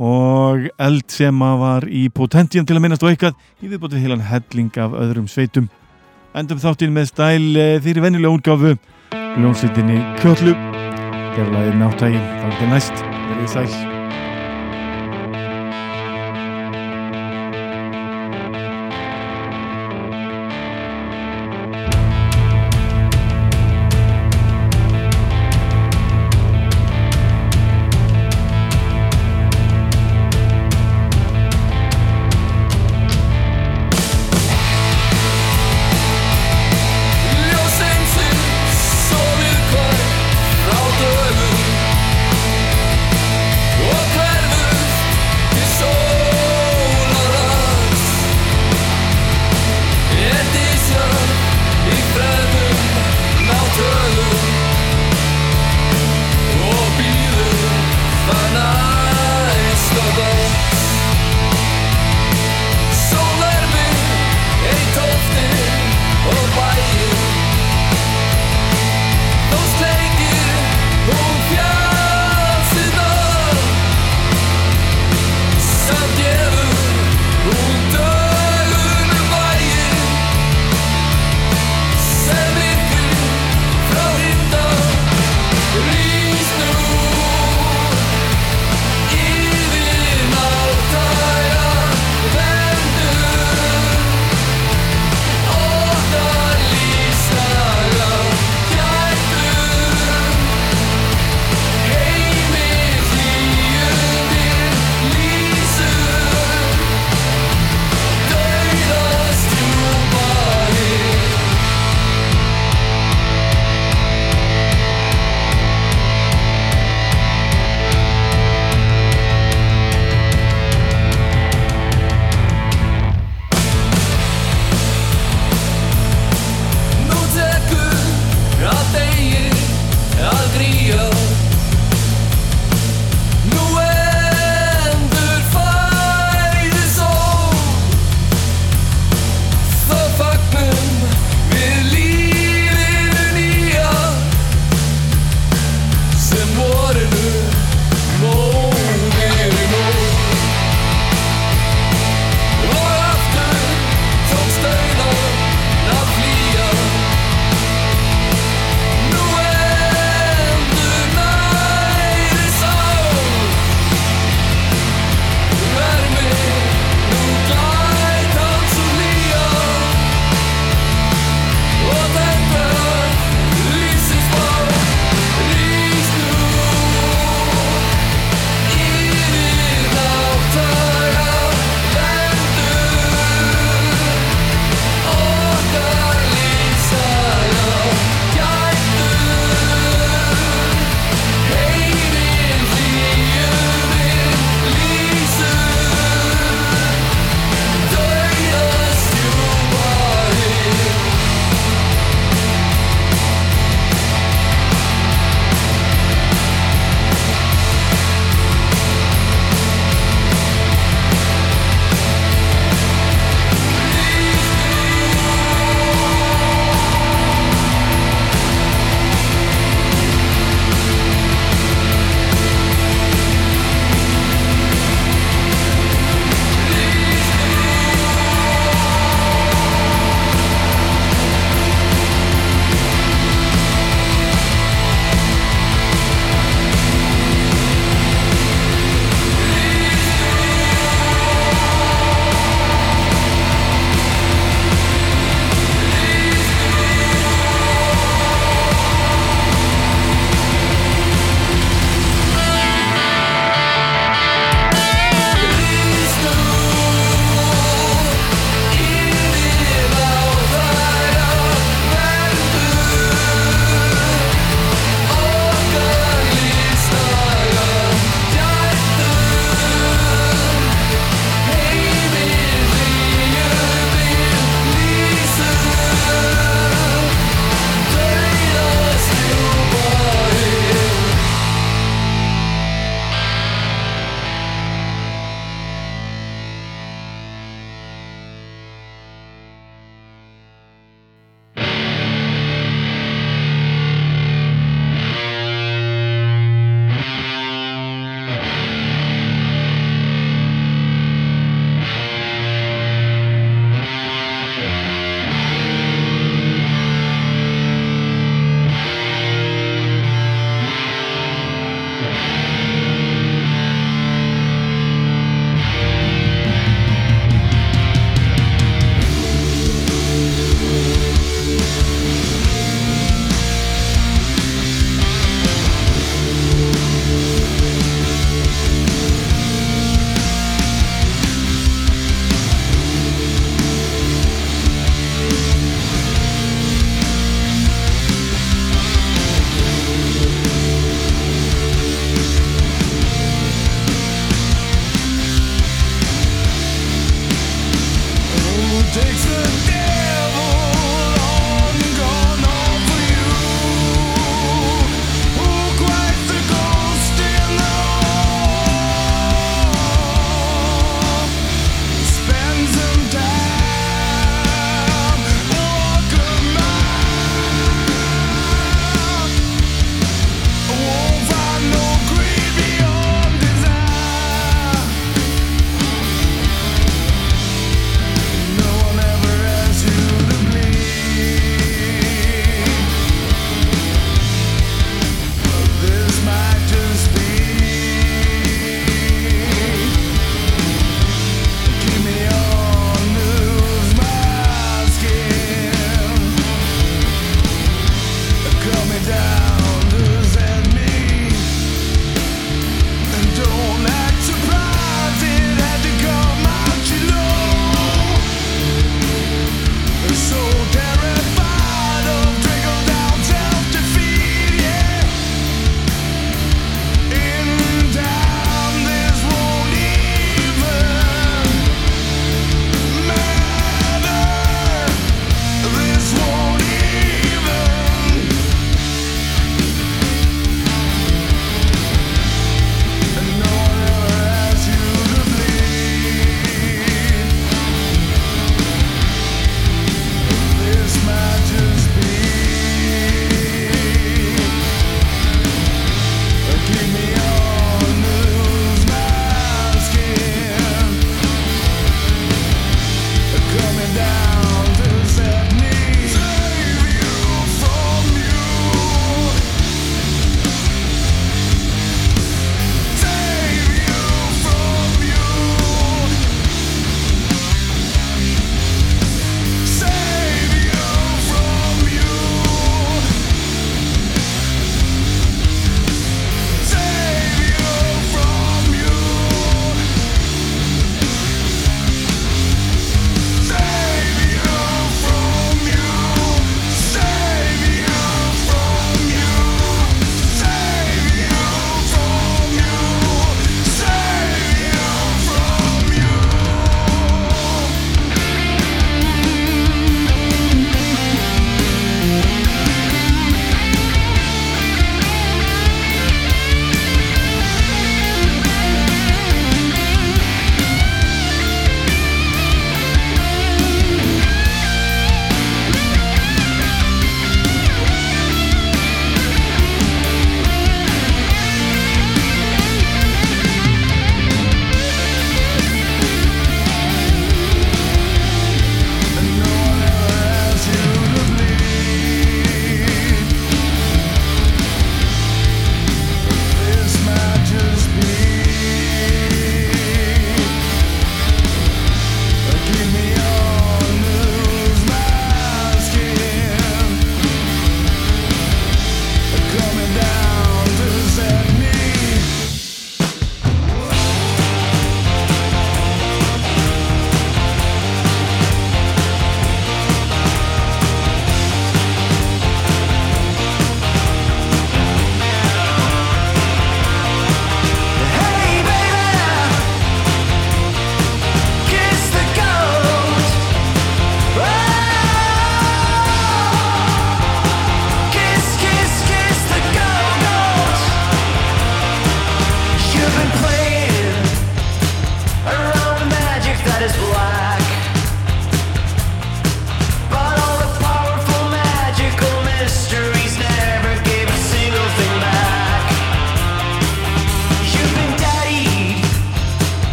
og 0.00 0.66
eld 0.82 1.06
sem 1.12 1.38
var 1.38 1.86
í 1.86 2.08
potentium 2.10 2.66
til 2.66 2.78
að 2.78 2.84
minnast 2.86 3.04
og 3.04 3.12
eitthvað 3.12 3.36
í 3.62 3.70
viðbótið 3.70 4.06
heilan 4.06 4.26
helling 4.26 4.72
af 4.80 4.96
öðrum 4.98 5.30
sveitum. 5.30 5.68
Endum 6.34 6.58
þáttinn 6.62 6.94
með 6.96 7.12
stæl 7.12 7.42
uh, 7.52 7.76
þeirri 7.84 8.06
vennilega 8.08 8.34
útgáfu 8.34 8.76
ljónsveitinni 9.38 10.00
Kjöllu. 10.22 10.56
Gerlaðið 11.34 11.82
náttægi 11.82 12.22
þá 12.22 12.54
er 12.54 12.72
næst. 12.72 13.04
Verið 13.24 13.52
sæl 13.58 13.93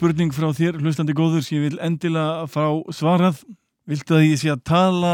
spurning 0.00 0.32
frá 0.32 0.48
þér, 0.56 0.78
hlustandi 0.80 1.12
góður 1.12 1.42
sem 1.44 1.58
ég 1.58 1.66
vil 1.66 1.80
endilega 1.84 2.46
fá 2.48 2.62
svarað. 2.96 3.42
Viltu 3.90 4.14
að 4.16 4.30
ég 4.30 4.38
sé 4.40 4.48
að 4.48 4.62
tala 4.64 5.10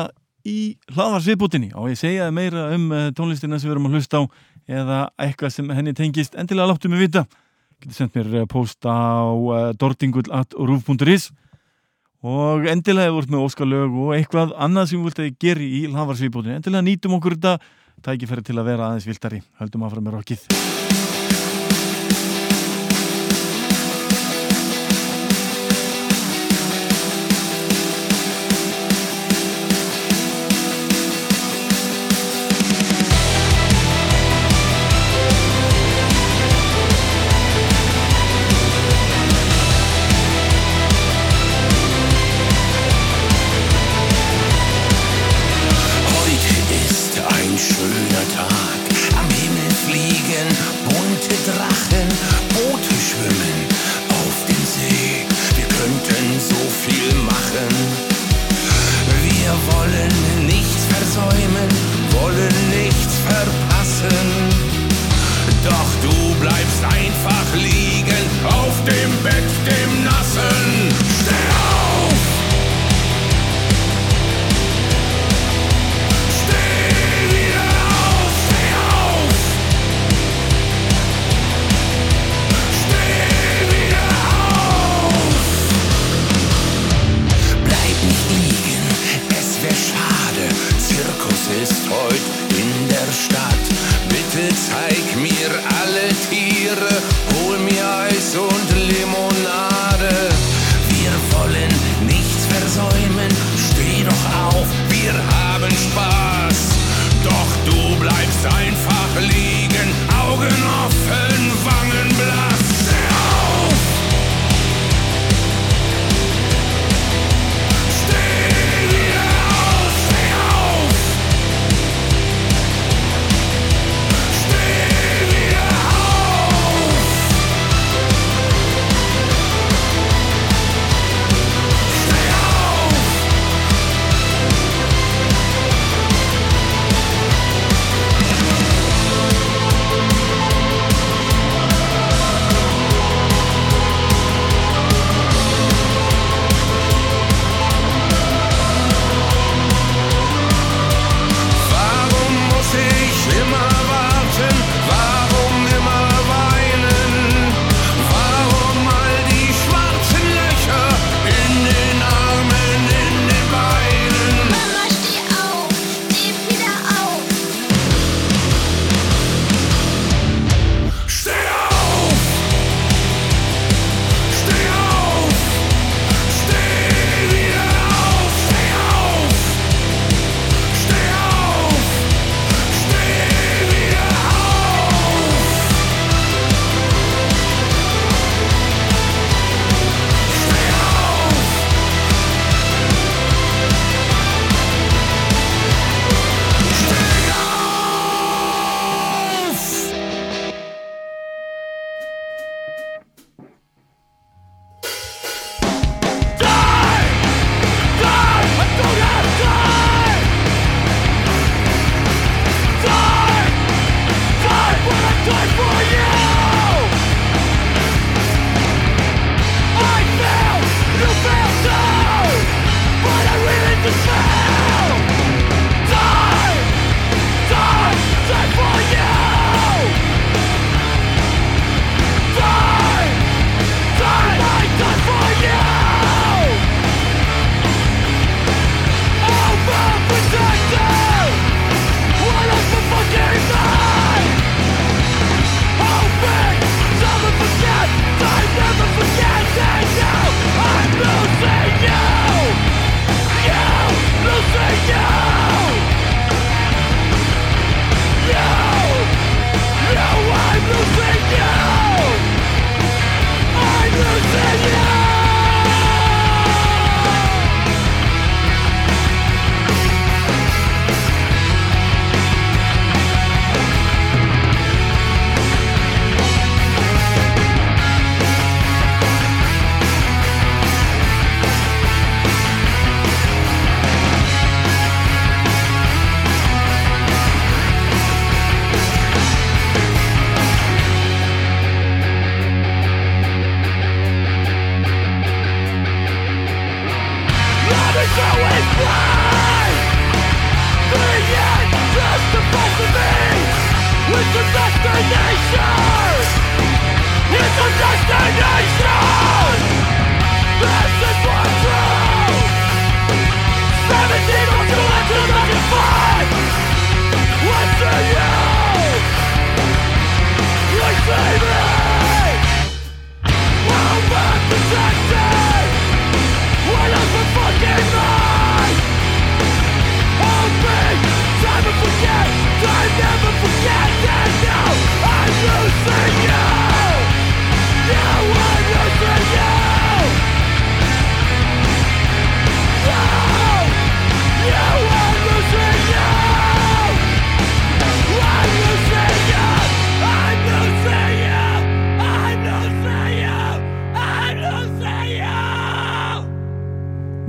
í 0.46 0.76
hlaðvarsviðbútinni 0.92 1.72
og 1.74 1.88
ég 1.90 1.98
segja 1.98 2.28
meira 2.34 2.68
um 2.76 2.84
eh, 2.94 3.08
tónlistina 3.16 3.58
sem 3.58 3.66
við 3.66 3.74
erum 3.74 3.88
að 3.88 3.96
hlusta 3.96 4.20
á 4.22 4.22
eða 4.78 4.98
eitthvað 5.26 5.54
sem 5.56 5.72
henni 5.74 5.94
tengist? 5.96 6.36
Endilega 6.38 6.70
láttu 6.70 6.90
mig 6.92 7.02
vita. 7.02 7.24
Getur 7.82 7.98
sendt 7.98 8.14
mér 8.14 8.30
eh, 8.44 8.46
post 8.50 8.86
á 8.86 9.26
uh, 9.26 9.72
dortingull.ruf.is 9.74 11.32
og 12.26 12.68
endilega 12.70 13.10
hefur 13.10 13.26
við 13.26 13.34
með 13.34 13.48
óskalög 13.48 13.98
og 14.04 14.14
eitthvað 14.14 14.54
annað 14.54 14.92
sem 14.92 15.00
við 15.00 15.10
vilt 15.10 15.20
að 15.24 15.28
ég 15.32 15.40
ger 15.42 15.64
í 15.66 15.82
hlaðvarsviðbútinni 15.88 16.60
endilega 16.60 16.86
nýtum 16.92 17.18
okkur 17.18 17.40
þetta. 17.40 17.58
Tækifæri 18.06 18.46
til 18.46 18.60
að 18.60 18.70
vera 18.70 18.92
aðeins 18.92 19.08
viltari 19.08 19.42
höldum 19.58 19.88
að 19.88 19.96
fara 19.96 20.06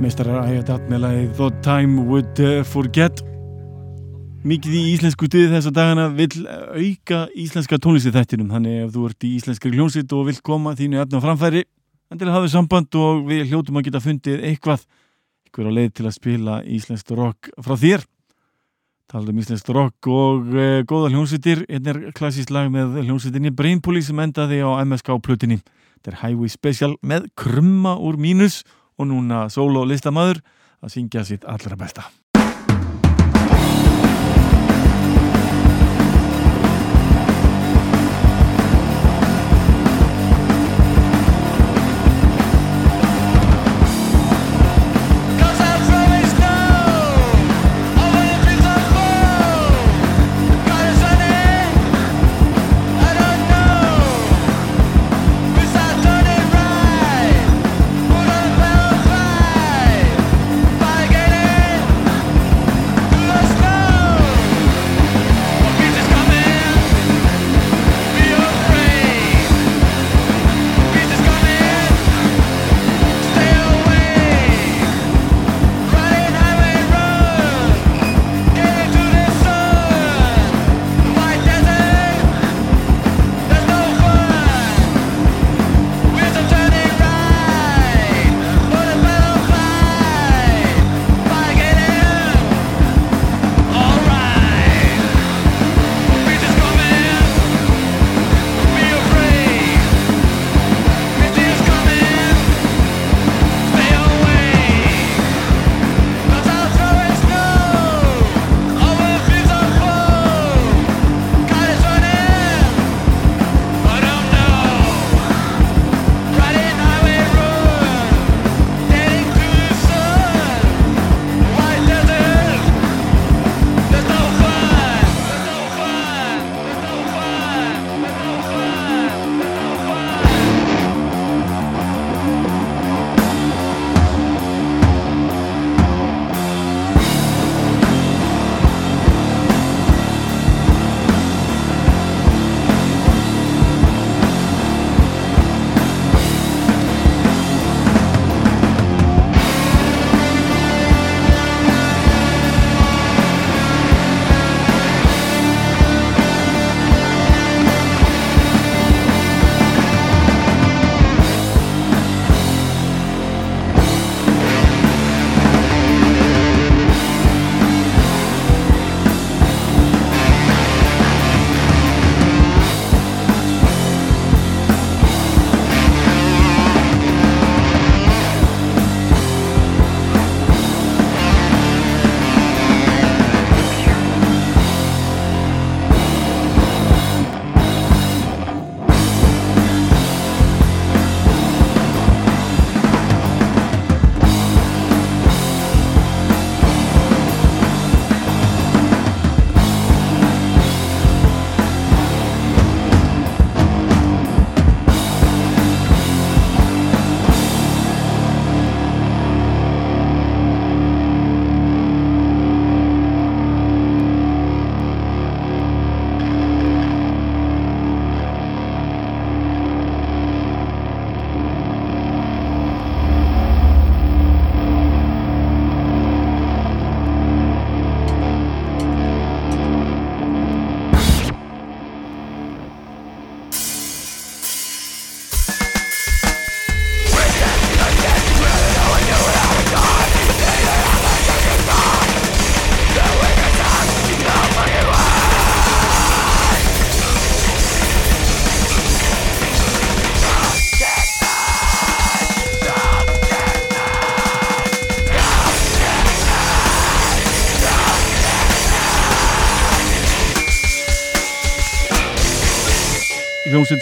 með 0.08 0.14
rokkið 0.14 0.24
meistarar 0.24 0.46
Ayadat 0.48 0.84
með 0.88 1.00
lagið 1.02 1.32
Thought 1.36 1.56
Time 1.62 2.02
Would 2.08 2.40
uh, 2.40 2.64
Forget. 2.64 3.20
Mikið 4.46 4.76
í 4.78 4.82
íslensku 4.94 5.26
stuði 5.28 5.50
þessa 5.52 5.72
dagana 5.74 6.06
vil 6.08 6.46
auka 6.48 7.26
íslenska 7.36 7.76
tónlisti 7.76 8.12
þættinum 8.14 8.48
þannig 8.48 8.86
ef 8.86 8.92
þú 8.94 9.02
ert 9.08 9.26
í 9.26 9.32
íslenskri 9.36 9.72
hljómsitt 9.74 10.12
og 10.16 10.28
vil 10.30 10.38
koma 10.40 10.72
þínu 10.78 11.02
efna 11.02 11.20
framfæri 11.20 11.64
endilega 12.08 12.38
hafið 12.38 12.54
samband 12.54 12.96
og 12.96 13.26
við 13.28 13.50
hljótum 13.50 13.76
að 13.76 13.84
geta 13.88 14.00
fundið 14.00 14.46
eitthvað 14.48 14.86
eitthvað 15.44 15.68
á 15.68 15.76
leið 15.76 15.92
til 15.98 16.06
að 16.06 16.16
spila 16.16 16.56
íslenskt 16.64 17.12
rock 17.18 17.52
frá 17.60 17.76
þér. 17.76 18.08
Talum 19.12 19.42
íslenskt 19.42 19.72
rock 19.76 20.08
og 20.08 20.48
uh, 20.56 20.80
góða 20.88 21.12
hljómsittir 21.12 21.66
einn 21.68 21.92
er 21.92 22.02
klassísk 22.16 22.54
lag 22.54 22.72
með 22.72 23.02
hljómsittinni 23.02 23.52
Brainpool 23.52 24.00
sem 24.00 24.24
endaði 24.24 24.64
á 24.64 24.72
MSK 24.86 25.20
plutinni 25.20 25.60
þetta 25.98 26.14
er 26.14 26.20
Highway 26.22 26.48
Special 26.48 26.94
með 27.02 27.28
krumma 27.36 27.98
úr 28.00 28.16
mínus 28.16 28.62
og 28.98 29.10
núna 29.10 29.46
solo 29.52 29.84
listamæður 29.88 30.42
að 30.82 30.94
syngja 30.94 31.24
sitt 31.26 31.46
allra 31.48 31.78
besta 31.78 32.06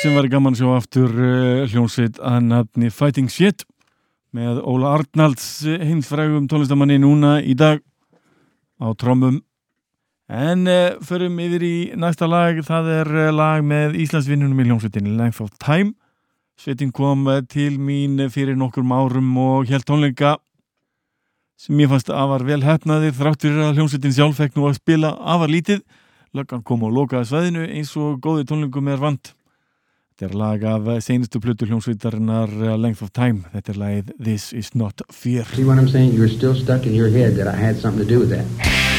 sem 0.06 0.14
var 0.14 0.28
gaman 0.30 0.54
að 0.54 0.60
sjá 0.60 0.68
aftur 0.76 1.14
uh, 1.18 1.64
hljómsveit 1.66 2.18
að 2.22 2.44
nafni 2.46 2.92
Fighting 2.94 3.26
Shit 3.32 3.64
með 4.36 4.60
Óla 4.62 4.92
Arnalds 4.94 5.46
heimsfrægum 5.66 6.44
tónlistamanni 6.46 7.00
núna 7.02 7.40
í 7.42 7.56
dag 7.58 7.80
á 8.78 8.86
trómum 8.94 9.40
en 10.30 10.62
uh, 10.70 10.94
förum 11.02 11.40
yfir 11.42 11.64
í 11.66 11.76
næsta 11.98 12.28
lag. 12.30 12.60
Það 12.62 12.90
er 13.00 13.10
uh, 13.16 13.30
lag 13.34 13.66
með 13.66 13.96
Íslandsvinnunum 14.04 14.60
í 14.62 14.66
hljómsveitin 14.68 15.08
Length 15.18 15.42
of 15.42 15.50
Time. 15.58 15.96
Sveitin 16.54 16.92
kom 16.94 17.26
til 17.50 17.80
mín 17.82 18.20
fyrir 18.30 18.54
nokkur 18.54 18.86
árum 18.86 19.32
og 19.42 19.72
held 19.72 19.88
tónleika 19.88 20.36
sem 21.58 21.82
ég 21.82 21.90
fannst 21.90 22.12
að 22.14 22.30
var 22.30 22.44
vel 22.46 22.60
hefnaðir 22.62 23.16
þráttur 23.16 23.58
að 23.58 23.80
hljómsveitin 23.80 24.14
sjálf 24.14 24.38
fekk 24.38 24.54
nú 24.54 24.68
að 24.70 24.78
spila 24.78 25.16
afar 25.18 25.50
lítið. 25.50 25.82
Löggan 26.30 26.62
kom 26.62 26.86
og 26.86 26.94
lokaði 26.94 27.32
sveðinu 27.32 27.66
eins 27.66 27.96
og 27.98 28.20
góði 28.22 28.46
tónlingum 28.46 28.94
er 28.94 29.02
vant 29.02 29.35
Þetta 30.16 30.32
er 30.32 30.36
lag 30.40 30.62
af 30.64 30.86
senustu 31.05 31.43
plötu 31.44 31.66
hljómsvítarinnar 31.68 32.48
Length 32.80 33.05
of 33.05 33.10
Time. 33.12 33.44
Þetta 33.52 33.74
er 33.74 33.80
lagið 33.82 34.14
This 34.16 34.48
is 34.56 34.72
not 34.72 35.05
fear. 35.12 35.44
See 35.52 35.68
what 35.68 35.76
I'm 35.76 35.93
saying? 35.93 36.16
You're 36.16 36.32
still 36.32 36.56
stuck 36.56 36.86
in 36.88 36.97
your 36.97 37.12
head 37.12 37.36
that 37.36 37.52
I 37.52 37.52
had 37.52 37.76
something 37.76 38.01
to 38.01 38.09
do 38.09 38.24
with 38.24 38.32
that. 38.32 38.95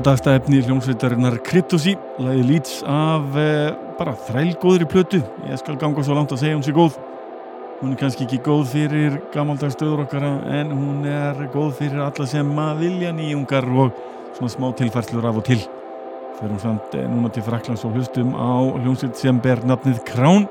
Hatasta 0.00 0.32
efni 0.32 0.62
hljómsveitarinnar 0.64 1.34
Kryptosi, 1.44 1.92
lagi 2.16 2.40
lýts 2.48 2.78
af 2.88 3.34
eh, 3.36 3.74
bara 3.98 4.14
þrælgóðri 4.16 4.86
plötu. 4.88 5.18
Ég 5.44 5.58
skal 5.60 5.74
ganga 5.76 6.00
svo 6.00 6.14
langt 6.16 6.30
að 6.32 6.38
segja 6.40 6.56
hún 6.56 6.62
sé 6.64 6.72
góð. 6.72 6.94
Hún 7.82 7.90
er 7.92 7.98
kannski 8.00 8.24
ekki 8.24 8.38
góð 8.46 8.62
fyrir 8.70 9.18
gammaldags 9.34 9.74
stöður 9.76 10.06
okkara 10.06 10.30
en 10.56 10.70
hún 10.72 11.02
er 11.04 11.42
góð 11.52 11.74
fyrir 11.82 12.00
alla 12.00 12.24
sem 12.30 12.48
að 12.64 12.80
vilja 12.80 13.10
nýjungar 13.12 13.68
og 13.68 13.98
svona 14.38 14.48
smá 14.54 14.70
tilfærslur 14.78 15.26
af 15.28 15.40
og 15.42 15.44
til. 15.50 15.58
Fyrir 16.38 16.54
hún 16.54 16.62
samt 16.62 16.96
eh, 16.96 17.04
núna 17.04 17.28
til 17.34 17.44
Fraklands 17.44 17.84
og 17.84 17.98
hlustum 17.98 18.32
á 18.32 18.56
hljómsveit 18.80 19.20
sem 19.20 19.42
ber 19.44 19.60
nafnið 19.68 20.00
Krán. 20.08 20.46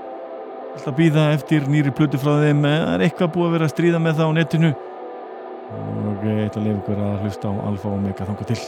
Alltaf 0.76 0.94
býða 1.00 1.32
eftir 1.40 1.66
nýri 1.66 1.90
plötu 1.90 2.22
frá 2.22 2.36
þeim, 2.44 2.62
það 2.70 2.94
er 3.00 3.06
eitthvað 3.08 3.34
búið 3.34 3.50
að 3.50 3.58
vera 3.58 3.72
að 3.72 3.74
stríða 3.74 4.04
með 4.06 4.22
það 4.22 4.30
á 4.30 4.38
netinu 4.38 4.72
og 5.74 6.30
ég 6.30 6.46
ætla 6.46 6.62
að 6.62 6.70
lefa 6.70 6.84
ykkur 6.84 7.04
að 7.08 7.26
hlusta 7.26 7.50
á 7.50 7.54
Alfa 7.66 7.90
og 7.90 7.98
Omega 7.98 8.30
þanga 8.30 8.48
til. 8.54 8.62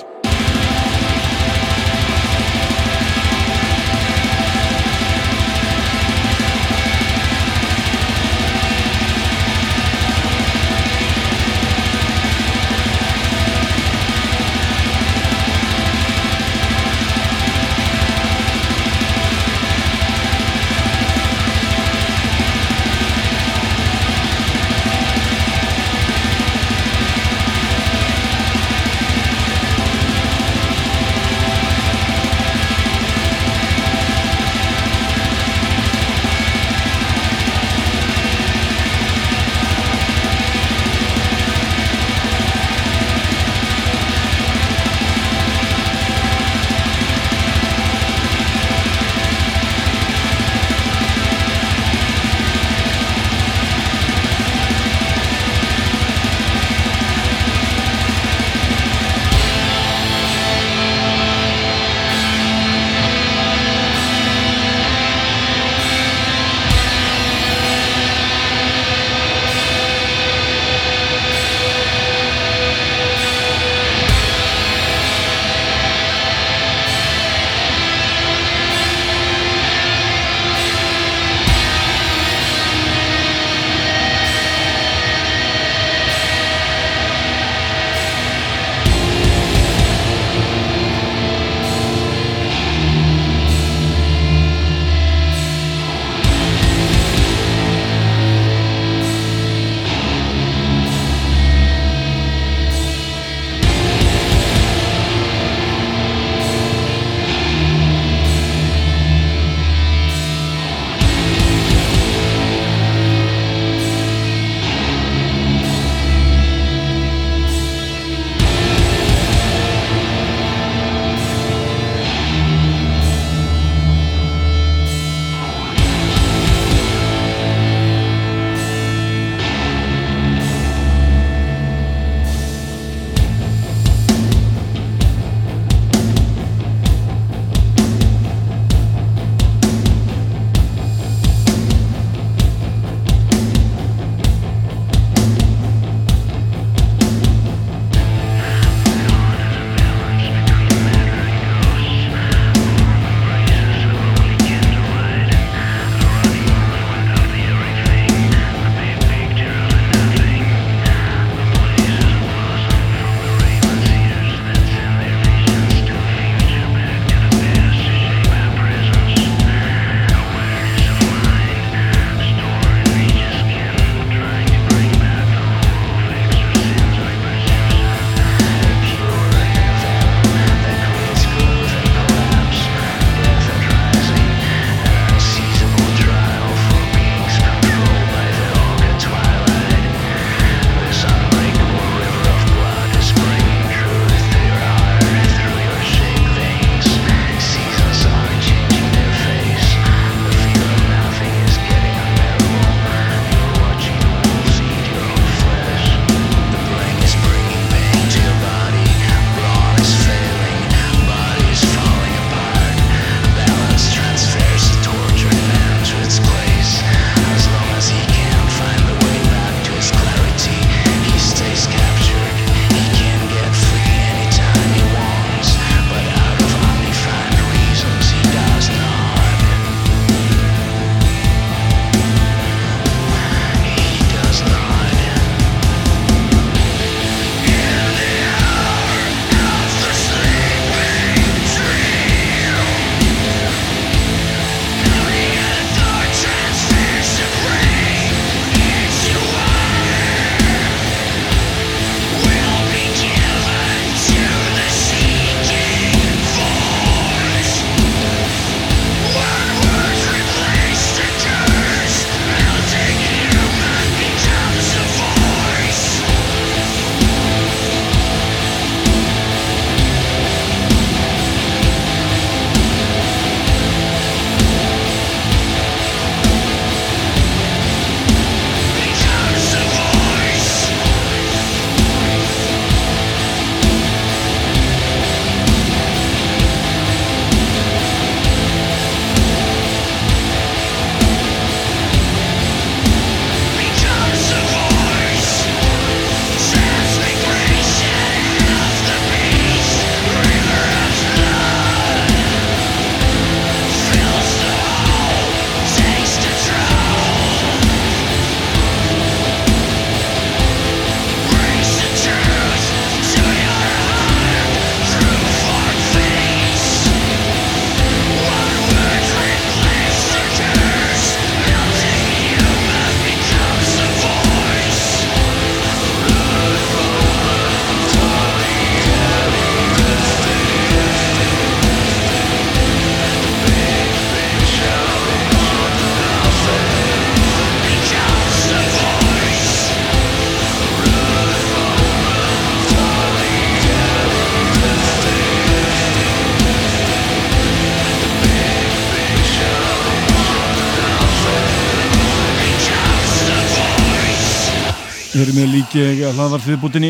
Að 355.72 356.18
hlaðvar 356.18 356.42
þviðbútinni 356.44 356.90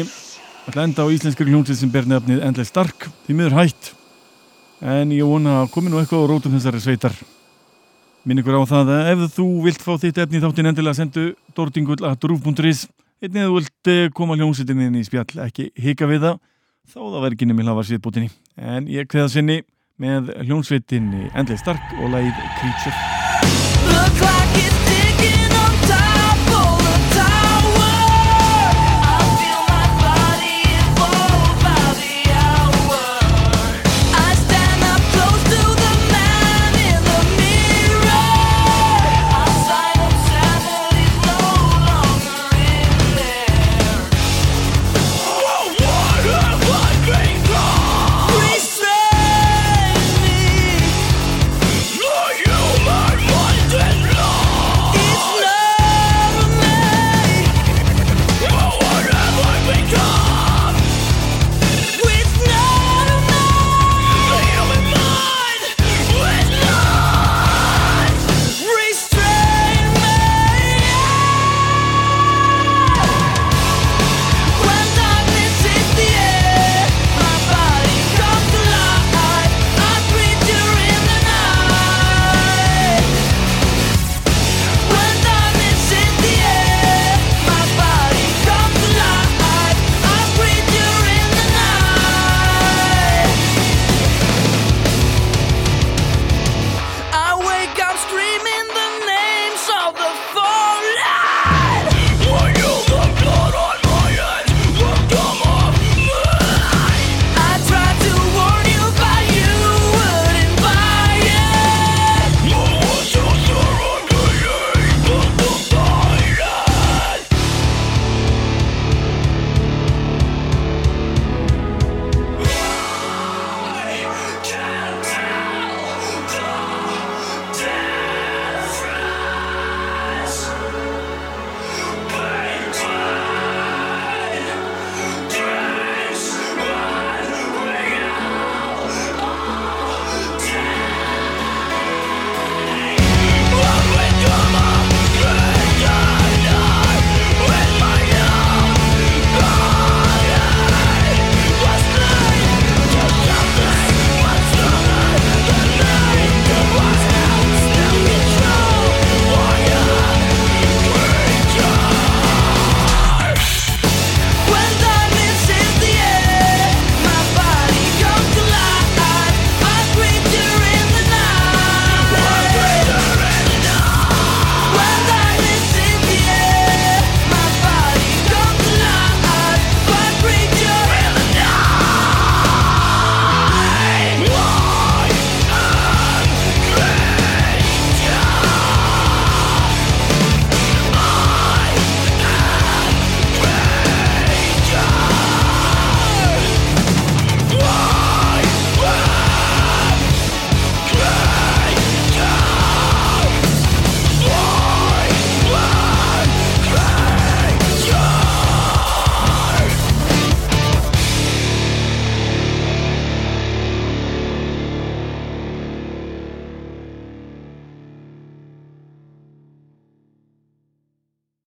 að 0.71 0.77
enda 0.81 1.03
á 1.05 1.13
íslenskri 1.13 1.45
hljómsið 1.51 1.77
sem 1.77 1.89
ber 1.93 2.07
nefnið 2.09 2.39
endlega 2.47 2.65
stark 2.65 3.05
því 3.27 3.35
miður 3.37 3.57
hætt. 3.59 3.91
En 4.81 5.11
ég 5.13 5.27
vona 5.29 5.59
að 5.59 5.69
komi 5.75 5.91
nú 5.91 5.99
eitthvað 5.99 6.25
á 6.25 6.29
rótum 6.31 6.55
þessari 6.55 6.81
sveitar. 6.81 7.13
Minn 8.25 8.41
ykkur 8.41 8.57
á 8.57 8.65
það 8.71 8.89
að 8.95 9.11
ef 9.11 9.21
þú 9.35 9.45
vilt 9.67 9.85
fá 9.85 9.93
þitt 10.01 10.23
efni 10.25 10.41
þáttinn 10.41 10.71
endilega 10.71 10.97
sendu 10.97 11.27
dortingull 11.53 12.01
að 12.01 12.17
drúf.is 12.25 12.87
einnig 13.21 13.43
að 13.43 13.51
þú 13.51 13.59
vilt 13.59 13.93
eh, 13.93 14.09
koma 14.17 14.39
hljómsveitinni 14.39 14.89
inn 14.89 14.97
í 14.97 15.05
spjall 15.05 15.45
ekki 15.45 15.69
hika 15.77 16.09
við 16.09 16.25
það 16.25 16.41
þá 16.89 16.99
það 16.99 17.19
verður 17.19 17.37
ekki 17.37 17.49
nefnir 17.51 17.69
hlaðvar 17.69 17.89
þviðbútinni 17.91 18.33
en 18.57 18.89
ég 18.89 19.09
kveða 19.13 19.33
sinni 19.35 19.61
með 20.01 20.33
hljómsveitinni 20.47 21.29
endlega 21.29 21.61
stark 21.61 21.97
og 22.01 22.15
læð 22.15 22.33
Creature 22.57 24.40